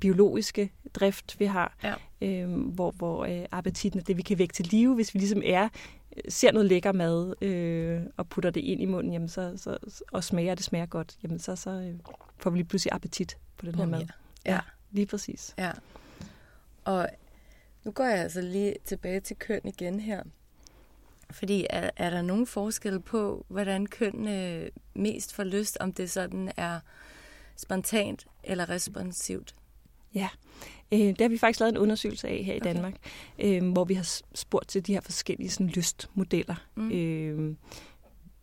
biologiske 0.00 0.72
drift, 0.94 1.40
vi 1.40 1.44
har, 1.44 1.76
Ja. 1.84 1.94
øh, 2.20 2.50
hvor, 2.50 2.90
hvor 2.90 3.24
øh, 3.24 3.46
appetitten 3.52 4.00
er 4.00 4.04
det, 4.04 4.16
vi 4.16 4.22
kan 4.22 4.38
vække 4.38 4.54
til 4.54 4.66
live, 4.66 4.94
hvis 4.94 5.14
vi 5.14 5.18
ligesom 5.18 5.42
er, 5.44 5.68
ser 6.28 6.52
noget 6.52 6.68
lækker 6.68 6.92
mad 6.92 7.42
øh, 7.42 8.02
og 8.16 8.28
putter 8.28 8.50
det 8.50 8.60
ind 8.60 8.82
i 8.82 8.84
munden, 8.84 9.12
jamen 9.12 9.28
så, 9.28 9.52
så, 9.56 9.78
og 10.12 10.24
smager, 10.24 10.54
det 10.54 10.64
smager 10.64 10.86
godt, 10.86 11.16
jamen 11.22 11.38
så, 11.38 11.56
så 11.56 11.70
øh, 11.70 11.94
får 12.38 12.50
vi 12.50 12.58
lige 12.58 12.68
pludselig 12.68 12.92
appetit 12.92 13.38
på 13.56 13.66
den 13.66 13.74
her 13.74 13.84
På 13.84 13.90
mad. 13.90 13.98
mere. 13.98 14.08
Ja. 14.46 14.60
Lige 14.90 15.06
præcis. 15.06 15.54
Ja. 15.58 15.72
Og 16.84 17.08
nu 17.84 17.90
går 17.90 18.04
jeg 18.04 18.18
altså 18.18 18.40
lige 18.40 18.74
tilbage 18.84 19.20
til 19.20 19.36
køn 19.36 19.60
igen 19.64 20.00
her. 20.00 20.22
Fordi 21.30 21.66
er, 21.70 21.90
er 21.96 22.10
der 22.10 22.22
nogen 22.22 22.46
forskel 22.46 23.00
på, 23.00 23.44
hvordan 23.48 23.86
køn 23.86 24.28
øh, 24.28 24.70
mest 24.94 25.34
får 25.34 25.44
lyst, 25.44 25.76
om 25.80 25.92
det 25.92 26.10
sådan 26.10 26.52
er 26.56 26.80
spontant 27.56 28.26
eller 28.44 28.68
responsivt? 28.68 29.54
Ja, 30.14 30.28
øh, 30.92 30.98
det 30.98 31.20
har 31.20 31.28
vi 31.28 31.38
faktisk 31.38 31.60
lavet 31.60 31.72
en 31.72 31.78
undersøgelse 31.78 32.28
af 32.28 32.44
her 32.44 32.54
i 32.54 32.60
okay. 32.60 32.72
Danmark, 32.72 32.94
øh, 33.38 33.72
hvor 33.72 33.84
vi 33.84 33.94
har 33.94 34.22
spurgt 34.34 34.68
til 34.68 34.86
de 34.86 34.92
her 34.92 35.00
forskellige 35.00 35.50
sådan, 35.50 35.66
lystmodeller. 35.66 36.54
Mm. 36.74 36.90
Øh, 36.90 37.54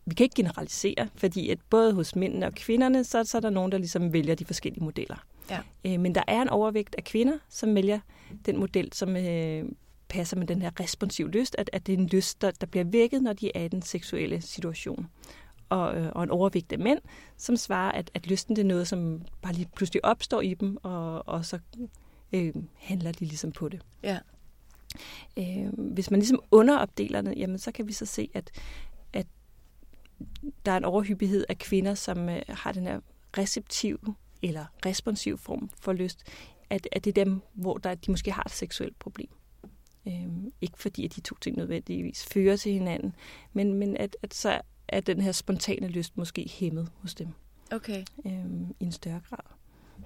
vi 0.05 0.15
kan 0.15 0.23
ikke 0.23 0.35
generalisere, 0.35 1.09
fordi 1.15 1.49
at 1.49 1.59
både 1.69 1.93
hos 1.93 2.15
mændene 2.15 2.45
og 2.45 2.53
kvinderne, 2.53 3.03
så, 3.03 3.23
så 3.23 3.37
er 3.37 3.41
der 3.41 3.49
nogen, 3.49 3.71
der 3.71 3.77
ligesom 3.77 4.13
vælger 4.13 4.35
de 4.35 4.45
forskellige 4.45 4.83
modeller. 4.83 5.25
Ja. 5.49 5.59
Øh, 5.85 5.99
men 5.99 6.15
der 6.15 6.23
er 6.27 6.41
en 6.41 6.49
overvægt 6.49 6.95
af 6.97 7.03
kvinder, 7.03 7.37
som 7.49 7.75
vælger 7.75 7.99
den 8.45 8.57
model, 8.57 8.93
som 8.93 9.15
øh, 9.15 9.65
passer 10.09 10.37
med 10.37 10.47
den 10.47 10.61
her 10.61 10.71
responsiv 10.79 11.27
lyst, 11.27 11.55
at, 11.57 11.69
at 11.73 11.87
det 11.87 11.93
er 11.93 11.97
en 11.97 12.07
lyst, 12.07 12.41
der, 12.41 12.51
der 12.51 12.67
bliver 12.67 12.83
vækket, 12.83 13.21
når 13.21 13.33
de 13.33 13.51
er 13.55 13.63
i 13.63 13.67
den 13.67 13.81
seksuelle 13.81 14.41
situation. 14.41 15.07
Og, 15.69 15.95
øh, 15.97 16.11
og 16.15 16.23
en 16.23 16.29
overvægt 16.29 16.73
af 16.73 16.79
mænd, 16.79 16.99
som 17.37 17.57
svarer, 17.57 17.91
at, 17.91 18.11
at 18.13 18.27
lysten 18.27 18.55
det 18.55 18.61
er 18.61 18.67
noget, 18.67 18.87
som 18.87 19.21
bare 19.41 19.53
lige 19.53 19.69
pludselig 19.75 20.05
opstår 20.05 20.41
i 20.41 20.53
dem, 20.53 20.77
og, 20.83 21.27
og 21.27 21.45
så 21.45 21.59
øh, 22.33 22.53
handler 22.75 23.11
de 23.11 23.25
ligesom 23.25 23.51
på 23.51 23.69
det. 23.69 23.81
Ja. 24.03 24.19
Øh, 25.37 25.73
hvis 25.77 26.11
man 26.11 26.19
ligesom 26.19 26.39
underopdeler 26.51 27.21
det, 27.21 27.37
jamen 27.37 27.57
så 27.57 27.71
kan 27.71 27.87
vi 27.87 27.93
så 27.93 28.05
se, 28.05 28.29
at, 28.33 28.51
at 29.13 29.27
der 30.65 30.71
er 30.71 30.77
en 30.77 30.85
overhyppighed 30.85 31.45
af 31.49 31.57
kvinder, 31.57 31.93
som 31.93 32.29
øh, 32.29 32.41
har 32.49 32.71
den 32.71 32.83
her 32.83 32.99
receptiv 33.37 34.13
eller 34.41 34.65
responsiv 34.85 35.37
form 35.37 35.69
for 35.81 35.93
lyst, 35.93 36.23
at, 36.69 36.87
at 36.91 37.05
det 37.05 37.17
er 37.17 37.25
dem, 37.25 37.41
hvor 37.53 37.77
der, 37.77 37.95
de 37.95 38.11
måske 38.11 38.31
har 38.31 38.43
et 38.43 38.51
seksuelt 38.51 38.99
problem. 38.99 39.29
Øhm, 40.07 40.51
ikke 40.61 40.79
fordi, 40.79 41.05
at 41.05 41.15
de 41.15 41.21
to 41.21 41.35
ting 41.41 41.57
nødvendigvis 41.57 42.25
fører 42.25 42.55
til 42.55 42.71
hinanden, 42.71 43.15
men, 43.53 43.73
men 43.73 43.97
at, 43.97 44.17
at 44.23 44.33
så 44.33 44.61
er 44.93 45.01
den 45.01 45.21
her 45.21 45.31
spontane 45.31 45.87
lyst 45.87 46.17
måske 46.17 46.49
hæmmet 46.59 46.89
hos 47.01 47.15
dem. 47.15 47.27
Okay. 47.71 48.03
Øhm, 48.25 48.75
I 48.79 48.83
en 48.83 48.91
større 48.91 49.21
grad. 49.29 49.53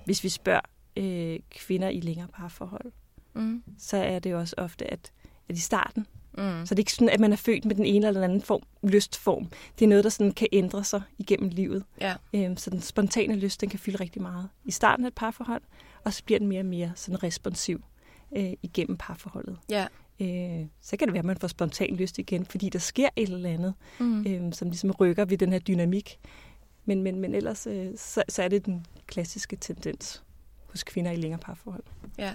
Hvis 0.05 0.23
vi 0.23 0.29
spørger 0.29 0.61
øh, 0.97 1.39
kvinder 1.49 1.89
i 1.89 1.99
længere 1.99 2.27
parforhold, 2.27 2.91
mm. 3.33 3.63
så 3.77 3.97
er 3.97 4.19
det 4.19 4.35
også 4.35 4.55
ofte, 4.57 4.91
at, 4.93 5.11
at 5.49 5.57
i 5.57 5.61
starten, 5.61 6.07
Mm. 6.37 6.65
Så 6.65 6.75
det 6.75 6.79
er 6.79 6.81
ikke 6.81 6.93
sådan, 6.93 7.09
at 7.09 7.19
man 7.19 7.31
er 7.31 7.35
født 7.35 7.65
med 7.65 7.75
den 7.75 7.85
ene 7.85 8.07
eller 8.07 8.21
den 8.21 8.29
anden 8.29 8.41
form, 8.41 8.61
lystform. 8.83 9.47
Det 9.79 9.85
er 9.85 9.89
noget, 9.89 10.03
der 10.03 10.09
sådan 10.09 10.31
kan 10.31 10.47
ændre 10.51 10.83
sig 10.83 11.01
igennem 11.17 11.49
livet. 11.49 11.83
Ja. 12.01 12.15
Øhm, 12.33 12.57
så 12.57 12.69
den 12.69 12.81
spontane 12.81 13.35
lyst, 13.35 13.61
den 13.61 13.69
kan 13.69 13.79
fylde 13.79 13.97
rigtig 13.97 14.21
meget 14.21 14.49
i 14.65 14.71
starten 14.71 15.05
af 15.05 15.07
et 15.07 15.15
parforhold, 15.15 15.61
og 16.03 16.13
så 16.13 16.23
bliver 16.23 16.39
den 16.39 16.47
mere 16.47 16.61
og 16.61 16.65
mere 16.65 16.91
sådan 16.95 17.23
responsiv 17.23 17.83
øh, 18.37 18.53
igennem 18.63 18.97
parforholdet. 18.97 19.57
Ja. 19.69 19.87
Øh, 20.19 20.65
så 20.81 20.97
kan 20.97 21.07
det 21.07 21.13
være, 21.13 21.19
at 21.19 21.25
man 21.25 21.37
får 21.37 21.47
spontan 21.47 21.95
lyst 21.95 22.17
igen, 22.17 22.45
fordi 22.45 22.69
der 22.69 22.79
sker 22.79 23.09
et 23.15 23.29
eller 23.29 23.49
andet, 23.49 23.73
mm. 23.99 24.25
øh, 24.27 24.53
som 24.53 24.69
ligesom 24.69 24.91
rykker 24.91 25.25
ved 25.25 25.37
den 25.37 25.51
her 25.51 25.59
dynamik. 25.59 26.19
Men, 26.85 27.03
men, 27.03 27.19
men 27.19 27.35
ellers 27.35 27.67
øh, 27.67 27.87
så, 27.97 28.23
så 28.29 28.43
er 28.43 28.47
det 28.47 28.65
den 28.65 28.85
klassiske 29.07 29.55
tendens 29.55 30.23
hos 30.65 30.83
kvinder 30.83 31.11
i 31.11 31.15
længere 31.15 31.39
parforhold. 31.39 31.83
Ja, 32.17 32.33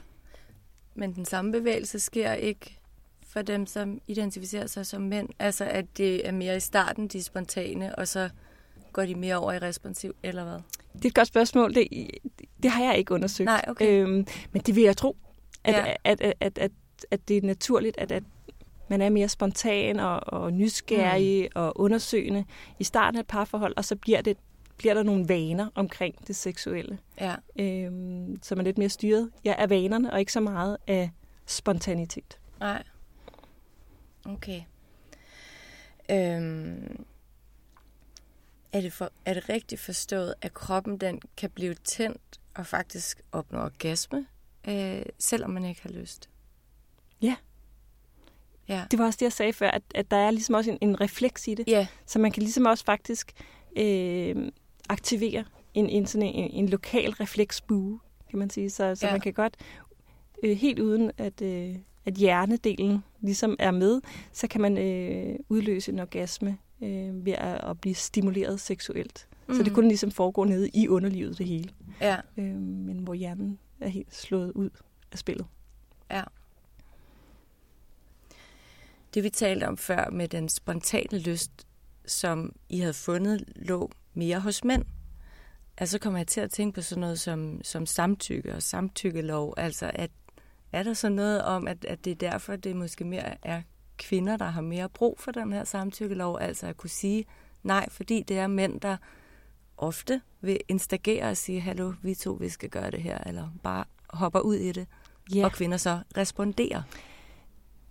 men 0.94 1.14
den 1.14 1.24
samme 1.24 1.52
bevægelse 1.52 1.98
sker 1.98 2.32
ikke 2.32 2.78
for 3.26 3.42
dem, 3.42 3.66
som 3.66 4.00
identificerer 4.06 4.66
sig 4.66 4.86
som 4.86 5.02
mænd? 5.02 5.28
Altså, 5.38 5.64
at 5.64 5.84
det 5.96 6.28
er 6.28 6.32
mere 6.32 6.56
i 6.56 6.60
starten, 6.60 7.08
de 7.08 7.18
er 7.18 7.22
spontane, 7.22 7.94
og 7.94 8.08
så 8.08 8.28
går 8.92 9.02
de 9.02 9.14
mere 9.14 9.36
over 9.36 9.52
i 9.52 9.58
responsiv, 9.58 10.14
eller 10.22 10.44
hvad? 10.44 10.58
Det 10.92 11.04
er 11.04 11.08
et 11.08 11.14
godt 11.14 11.28
spørgsmål. 11.28 11.74
Det, 11.74 11.88
det 12.62 12.70
har 12.70 12.84
jeg 12.84 12.98
ikke 12.98 13.14
undersøgt. 13.14 13.44
Nej, 13.44 13.64
okay. 13.68 14.02
Øhm, 14.02 14.26
men 14.52 14.62
det 14.62 14.76
vil 14.76 14.82
jeg 14.82 14.96
tro, 14.96 15.16
at, 15.64 15.74
ja. 15.74 15.94
at, 16.04 16.20
at, 16.20 16.34
at, 16.40 16.58
at, 16.58 16.72
at 17.10 17.28
det 17.28 17.36
er 17.36 17.42
naturligt, 17.42 17.98
at, 17.98 18.12
at 18.12 18.22
man 18.88 19.00
er 19.00 19.10
mere 19.10 19.28
spontan 19.28 20.00
og, 20.00 20.20
og 20.26 20.52
nysgerrig 20.52 21.42
mm. 21.42 21.60
og 21.60 21.80
undersøgende 21.80 22.44
i 22.78 22.84
starten 22.84 23.18
af 23.18 23.20
et 23.20 23.26
parforhold, 23.26 23.74
og 23.76 23.84
så 23.84 23.96
bliver, 23.96 24.20
det, 24.20 24.36
bliver 24.76 24.94
der 24.94 25.02
nogle 25.02 25.28
vaner 25.28 25.68
omkring 25.74 26.26
det 26.26 26.36
seksuelle. 26.36 26.98
Ja. 27.20 27.34
Øhm, 27.58 28.38
så 28.42 28.54
man 28.54 28.66
er 28.66 28.68
lidt 28.68 28.78
mere 28.78 28.88
styret 28.88 29.30
ja, 29.44 29.54
af 29.58 29.70
vanerne, 29.70 30.12
og 30.12 30.20
ikke 30.20 30.32
så 30.32 30.40
meget 30.40 30.76
af 30.86 31.10
spontanitet. 31.46 32.38
Nej. 32.60 32.82
Okay. 34.24 34.62
Øhm, 36.10 37.04
er, 38.72 38.80
det 38.80 38.92
for, 38.92 39.10
er 39.24 39.34
det 39.34 39.48
rigtigt 39.48 39.80
forstået, 39.80 40.34
at 40.42 40.54
kroppen 40.54 40.98
den 40.98 41.20
kan 41.36 41.50
blive 41.50 41.74
tændt 41.74 42.40
og 42.54 42.66
faktisk 42.66 43.20
opnå 43.32 43.58
orgasme, 43.58 44.26
øh, 44.68 45.02
selvom 45.18 45.50
man 45.50 45.64
ikke 45.64 45.82
har 45.82 45.90
lyst? 45.90 46.28
Ja. 47.22 47.36
ja. 48.68 48.84
Det 48.90 48.98
var 48.98 49.06
også 49.06 49.16
det, 49.16 49.22
jeg 49.22 49.32
sagde 49.32 49.52
før, 49.52 49.70
at, 49.70 49.82
at 49.94 50.10
der 50.10 50.16
er 50.16 50.30
ligesom 50.30 50.54
også 50.54 50.70
en, 50.70 50.78
en 50.80 51.00
refleks 51.00 51.48
i 51.48 51.54
det. 51.54 51.68
Ja. 51.68 51.86
Så 52.06 52.18
man 52.18 52.32
kan 52.32 52.42
ligesom 52.42 52.66
også 52.66 52.84
faktisk 52.84 53.32
øh, 53.76 54.52
aktivere 54.88 55.44
en, 55.74 55.88
en, 55.88 56.06
sådan 56.06 56.28
en, 56.28 56.50
en 56.50 56.68
lokal 56.68 57.10
refleksbue, 57.10 58.00
kan 58.30 58.38
man 58.38 58.50
sige. 58.50 58.70
Så, 58.70 58.94
så 58.94 59.06
ja. 59.06 59.12
man 59.12 59.20
kan 59.20 59.32
godt, 59.32 59.56
øh, 60.42 60.56
helt 60.56 60.78
uden 60.78 61.10
at... 61.18 61.42
Øh, 61.42 61.76
at 62.06 62.14
hjernedelen 62.14 63.04
ligesom 63.20 63.56
er 63.58 63.70
med, 63.70 64.00
så 64.32 64.48
kan 64.48 64.60
man 64.60 64.78
øh, 64.78 65.38
udløse 65.48 65.92
en 65.92 65.98
orgasme 65.98 66.58
øh, 66.82 67.26
ved 67.26 67.32
at, 67.32 67.70
at 67.70 67.80
blive 67.80 67.94
stimuleret 67.94 68.60
seksuelt. 68.60 69.28
Mm. 69.48 69.54
Så 69.54 69.62
det 69.62 69.72
mm. 69.72 69.74
kunne 69.74 69.88
ligesom 69.88 70.10
foregå 70.10 70.44
nede 70.44 70.68
i 70.74 70.88
underlivet 70.88 71.38
det 71.38 71.46
hele. 71.46 71.70
Ja. 72.00 72.16
Øh, 72.36 72.54
men 72.60 72.98
hvor 72.98 73.14
hjernen 73.14 73.58
er 73.80 73.88
helt 73.88 74.14
slået 74.14 74.52
ud 74.52 74.70
af 75.12 75.18
spillet. 75.18 75.46
Ja. 76.10 76.22
Det 79.14 79.22
vi 79.22 79.30
talte 79.30 79.68
om 79.68 79.76
før 79.76 80.10
med 80.10 80.28
den 80.28 80.48
spontane 80.48 81.18
lyst, 81.18 81.66
som 82.06 82.52
I 82.68 82.80
havde 82.80 82.94
fundet, 82.94 83.44
lå 83.56 83.90
mere 84.14 84.40
hos 84.40 84.64
mænd. 84.64 84.84
Altså 85.78 85.98
kommer 85.98 86.18
jeg 86.18 86.26
til 86.26 86.40
at 86.40 86.50
tænke 86.50 86.74
på 86.74 86.80
sådan 86.80 87.00
noget 87.00 87.20
som, 87.20 87.60
som 87.62 87.86
samtykke 87.86 88.54
og 88.54 88.62
samtykkelov, 88.62 89.54
altså 89.56 89.90
at 89.94 90.10
er 90.72 90.82
der 90.82 90.94
så 90.94 91.08
noget 91.08 91.42
om, 91.42 91.68
at, 91.68 91.84
at 91.84 92.04
det 92.04 92.10
er 92.10 92.30
derfor, 92.30 92.56
det 92.56 92.76
måske 92.76 93.04
mere 93.04 93.46
er 93.46 93.62
kvinder, 93.98 94.36
der 94.36 94.44
har 94.44 94.60
mere 94.60 94.88
brug 94.88 95.20
for 95.20 95.30
den 95.30 95.52
her 95.52 95.64
samtykkelov, 95.64 96.38
altså 96.40 96.66
at 96.66 96.76
kunne 96.76 96.90
sige 96.90 97.24
nej, 97.62 97.88
fordi 97.90 98.22
det 98.22 98.38
er 98.38 98.46
mænd, 98.46 98.80
der 98.80 98.96
ofte 99.76 100.20
vil 100.40 100.60
instagere 100.68 101.30
og 101.30 101.36
sige, 101.36 101.60
hallo, 101.60 101.92
vi 102.02 102.14
to, 102.14 102.32
vi 102.32 102.48
skal 102.48 102.68
gøre 102.68 102.90
det 102.90 103.02
her, 103.02 103.18
eller 103.26 103.48
bare 103.62 103.84
hopper 104.08 104.40
ud 104.40 104.54
i 104.54 104.72
det, 104.72 104.86
yeah. 105.36 105.44
og 105.44 105.52
kvinder 105.52 105.76
så 105.76 106.00
responderer. 106.16 106.82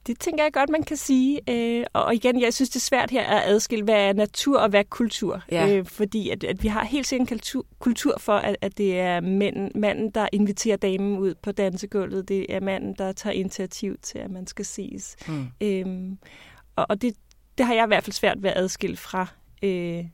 Det 0.07 0.19
tænker 0.19 0.43
jeg 0.43 0.53
godt, 0.53 0.69
man 0.69 0.83
kan 0.83 0.97
sige. 0.97 1.41
Øh, 1.49 1.85
og 1.93 2.15
igen, 2.15 2.41
jeg 2.41 2.53
synes, 2.53 2.69
det 2.69 2.75
er 2.75 2.79
svært 2.79 3.11
her 3.11 3.23
at 3.23 3.43
adskille, 3.45 3.83
hvad 3.83 3.95
er 3.95 4.13
natur 4.13 4.59
og 4.59 4.69
hvad 4.69 4.79
er 4.79 4.83
kultur. 4.89 5.43
Ja. 5.51 5.77
Øh, 5.77 5.85
fordi 5.85 6.29
at, 6.29 6.43
at 6.43 6.63
vi 6.63 6.67
har 6.67 6.85
helt 6.85 7.07
sikkert 7.07 7.29
en 7.29 7.35
kultur, 7.35 7.65
kultur 7.79 8.17
for, 8.19 8.33
at, 8.33 8.55
at 8.61 8.77
det 8.77 8.99
er 8.99 9.19
mænd, 9.19 9.71
manden, 9.75 10.09
der 10.11 10.27
inviterer 10.31 10.77
damen 10.77 11.17
ud 11.17 11.35
på 11.43 11.51
dansegulvet. 11.51 12.27
Det 12.27 12.55
er 12.55 12.59
manden, 12.59 12.95
der 12.97 13.11
tager 13.11 13.33
initiativ 13.33 13.97
til, 14.01 14.17
at 14.17 14.31
man 14.31 14.47
skal 14.47 14.65
ses. 14.65 15.15
Mm. 15.27 15.47
Øhm, 15.61 16.17
og 16.75 16.85
og 16.89 17.01
det, 17.01 17.15
det 17.57 17.65
har 17.65 17.73
jeg 17.73 17.83
i 17.83 17.87
hvert 17.87 18.03
fald 18.03 18.13
svært 18.13 18.43
ved 18.43 18.49
at 18.49 18.57
adskille 18.57 18.97
fra 18.97 19.27
øh, 19.63 20.05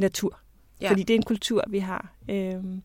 natur. 0.00 0.40
Ja. 0.80 0.90
Fordi 0.90 1.02
det 1.02 1.14
er 1.14 1.18
en 1.18 1.22
kultur, 1.22 1.64
vi 1.68 1.78
har. 1.78 2.14
Øhm, 2.28 2.82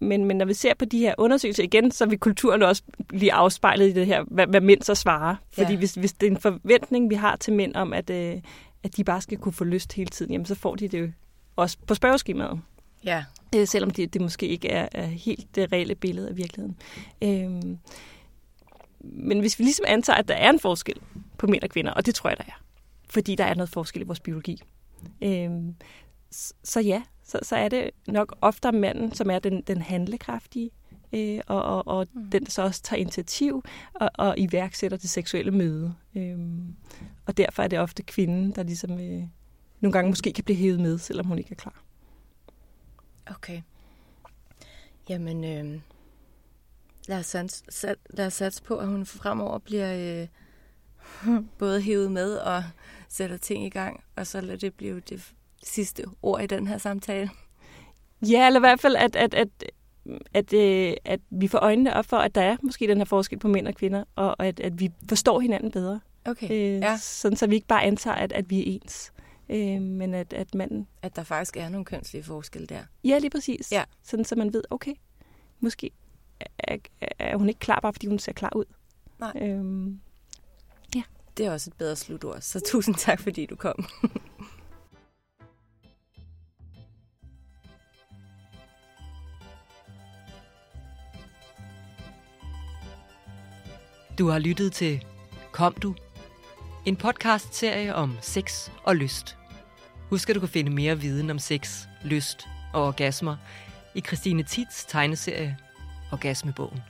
men, 0.00 0.24
men 0.24 0.36
når 0.36 0.44
vi 0.44 0.54
ser 0.54 0.74
på 0.74 0.84
de 0.84 0.98
her 0.98 1.14
undersøgelser 1.18 1.62
igen, 1.62 1.90
så 1.90 2.06
vil 2.06 2.18
kulturen 2.18 2.62
også 2.62 2.82
blive 3.08 3.32
afspejlet 3.32 3.88
i 3.88 3.92
det 3.92 4.06
her, 4.06 4.24
hvad, 4.26 4.46
hvad 4.46 4.60
mænd 4.60 4.82
så 4.82 4.94
svarer. 4.94 5.36
Fordi 5.50 5.72
ja. 5.72 5.78
hvis, 5.78 5.94
hvis 5.94 6.12
det 6.12 6.26
er 6.26 6.30
en 6.30 6.40
forventning, 6.40 7.10
vi 7.10 7.14
har 7.14 7.36
til 7.36 7.52
mænd 7.52 7.74
om, 7.74 7.92
at, 7.92 8.10
øh, 8.10 8.40
at 8.82 8.96
de 8.96 9.04
bare 9.04 9.20
skal 9.20 9.38
kunne 9.38 9.52
få 9.52 9.64
lyst 9.64 9.92
hele 9.92 10.10
tiden, 10.10 10.32
jamen 10.32 10.46
så 10.46 10.54
får 10.54 10.76
de 10.76 10.88
det 10.88 11.00
jo 11.00 11.08
også 11.56 11.78
på 11.86 11.94
spørgeskemaet. 11.94 12.60
Ja. 13.04 13.24
Øh, 13.56 13.66
selvom 13.66 13.90
det, 13.90 14.14
det 14.14 14.22
måske 14.22 14.46
ikke 14.46 14.68
er, 14.68 14.88
er 14.92 15.06
helt 15.06 15.54
det 15.54 15.72
reelle 15.72 15.94
billede 15.94 16.28
af 16.28 16.36
virkeligheden. 16.36 16.76
Øh, 17.22 17.76
men 19.00 19.40
hvis 19.40 19.58
vi 19.58 19.64
ligesom 19.64 19.84
antager, 19.88 20.16
at 20.16 20.28
der 20.28 20.34
er 20.34 20.50
en 20.50 20.60
forskel 20.60 20.96
på 21.38 21.46
mænd 21.46 21.62
og 21.62 21.68
kvinder, 21.68 21.92
og 21.92 22.06
det 22.06 22.14
tror 22.14 22.30
jeg, 22.30 22.36
der 22.36 22.44
er, 22.46 22.62
fordi 23.10 23.34
der 23.34 23.44
er 23.44 23.54
noget 23.54 23.70
forskel 23.70 24.02
i 24.02 24.04
vores 24.04 24.20
biologi, 24.20 24.62
øh, 25.22 25.50
så 26.64 26.80
ja, 26.80 27.02
så, 27.28 27.38
så 27.42 27.56
er 27.56 27.68
det 27.68 27.90
nok 28.06 28.36
ofte 28.40 28.72
manden, 28.72 29.14
som 29.14 29.30
er 29.30 29.38
den, 29.38 29.62
den 29.62 29.82
handlekraftige, 29.82 30.70
øh, 31.12 31.40
og, 31.46 31.62
og, 31.62 31.88
og 31.88 32.06
mm. 32.12 32.30
den, 32.30 32.44
der 32.44 32.50
så 32.50 32.62
også 32.62 32.82
tager 32.82 33.00
initiativ 33.00 33.64
og, 33.94 34.10
og 34.14 34.38
iværksætter 34.38 34.98
det 34.98 35.10
seksuelle 35.10 35.50
møde. 35.50 35.94
Øh, 36.16 36.38
og 37.26 37.36
derfor 37.36 37.62
er 37.62 37.68
det 37.68 37.78
ofte 37.78 38.02
kvinden, 38.02 38.50
der 38.50 38.62
ligesom 38.62 38.90
øh, 38.90 39.22
nogle 39.80 39.92
gange 39.92 40.08
måske 40.08 40.32
kan 40.32 40.44
blive 40.44 40.56
hævet 40.56 40.80
med, 40.80 40.98
selvom 40.98 41.26
hun 41.26 41.38
ikke 41.38 41.50
er 41.50 41.56
klar. 41.56 41.84
Okay. 43.26 43.62
Jamen, 45.08 45.44
øh, 45.44 45.80
lad, 47.08 47.18
os 47.18 47.26
sats, 47.26 47.84
lad 48.10 48.26
os 48.26 48.34
satse 48.34 48.62
på, 48.62 48.76
at 48.76 48.86
hun 48.86 49.06
fremover 49.06 49.58
bliver 49.58 50.20
øh, 50.22 50.28
både 51.58 51.80
hævet 51.80 52.12
med 52.12 52.36
og 52.36 52.64
sætter 53.08 53.36
ting 53.36 53.64
i 53.64 53.68
gang, 53.68 54.04
og 54.16 54.26
så 54.26 54.40
lader 54.40 54.58
det 54.58 54.74
blive 54.74 55.00
det 55.00 55.34
sidste 55.62 56.04
ord 56.22 56.42
i 56.42 56.46
den 56.46 56.66
her 56.66 56.78
samtale. 56.78 57.30
Ja, 58.22 58.46
eller 58.46 58.60
i 58.60 58.66
hvert 58.66 58.80
fald, 58.80 58.96
at, 58.96 59.16
at, 59.16 59.34
at, 59.34 59.48
at, 60.34 60.54
at, 60.54 60.98
at 61.04 61.20
vi 61.30 61.48
får 61.48 61.58
øjnene 61.58 61.94
op 61.94 62.04
for, 62.04 62.16
at 62.16 62.34
der 62.34 62.40
er 62.40 62.56
måske 62.62 62.88
den 62.88 62.98
her 62.98 63.04
forskel 63.04 63.38
på 63.38 63.48
mænd 63.48 63.68
og 63.68 63.74
kvinder, 63.74 64.04
og 64.16 64.46
at, 64.46 64.60
at 64.60 64.80
vi 64.80 64.90
forstår 65.08 65.40
hinanden 65.40 65.70
bedre. 65.70 66.00
Okay, 66.24 66.50
øh, 66.50 66.80
ja. 66.80 66.96
Sådan, 66.96 67.36
så 67.36 67.46
vi 67.46 67.54
ikke 67.54 67.66
bare 67.66 67.82
antager, 67.82 68.16
at, 68.16 68.32
at 68.32 68.50
vi 68.50 68.60
er 68.60 68.64
ens. 68.66 69.12
Øh, 69.48 69.82
men 69.82 70.14
at, 70.14 70.32
at 70.32 70.54
manden... 70.54 70.86
At 71.02 71.16
der 71.16 71.22
faktisk 71.22 71.56
er 71.56 71.68
nogle 71.68 71.84
kønslige 71.84 72.22
forskelle 72.22 72.66
der. 72.66 72.80
Ja, 73.04 73.18
lige 73.18 73.30
præcis. 73.30 73.72
Ja. 73.72 73.84
Sådan, 74.02 74.24
så 74.24 74.36
man 74.36 74.52
ved, 74.52 74.62
okay, 74.70 74.94
måske 75.60 75.90
er, 76.58 76.76
er 77.18 77.36
hun 77.36 77.48
ikke 77.48 77.60
klar, 77.60 77.80
bare 77.80 77.92
fordi 77.92 78.06
hun 78.06 78.18
ser 78.18 78.32
klar 78.32 78.56
ud. 78.56 78.64
Nej. 79.18 79.32
Øhm, 79.42 80.00
ja. 80.94 81.02
Det 81.36 81.46
er 81.46 81.52
også 81.52 81.70
et 81.70 81.76
bedre 81.78 81.96
slutord, 81.96 82.40
så 82.40 82.60
tusind 82.60 82.94
tak, 82.94 83.20
fordi 83.20 83.46
du 83.46 83.56
kom. 83.56 83.86
Du 94.18 94.28
har 94.28 94.38
lyttet 94.38 94.72
til 94.72 95.04
Kom 95.52 95.72
du? 95.72 95.94
En 96.84 96.96
podcast-serie 96.96 97.94
om 97.94 98.16
sex 98.20 98.70
og 98.84 98.96
lyst. 98.96 99.36
Husk, 100.10 100.28
at 100.28 100.34
du 100.34 100.40
kan 100.40 100.48
finde 100.48 100.70
mere 100.70 101.00
viden 101.00 101.30
om 101.30 101.38
sex, 101.38 101.84
lyst 102.04 102.48
og 102.74 102.86
orgasmer 102.86 103.36
i 103.94 104.00
Christine 104.00 104.42
Tits 104.42 104.84
tegneserie 104.84 105.56
Orgasmebogen. 106.12 106.80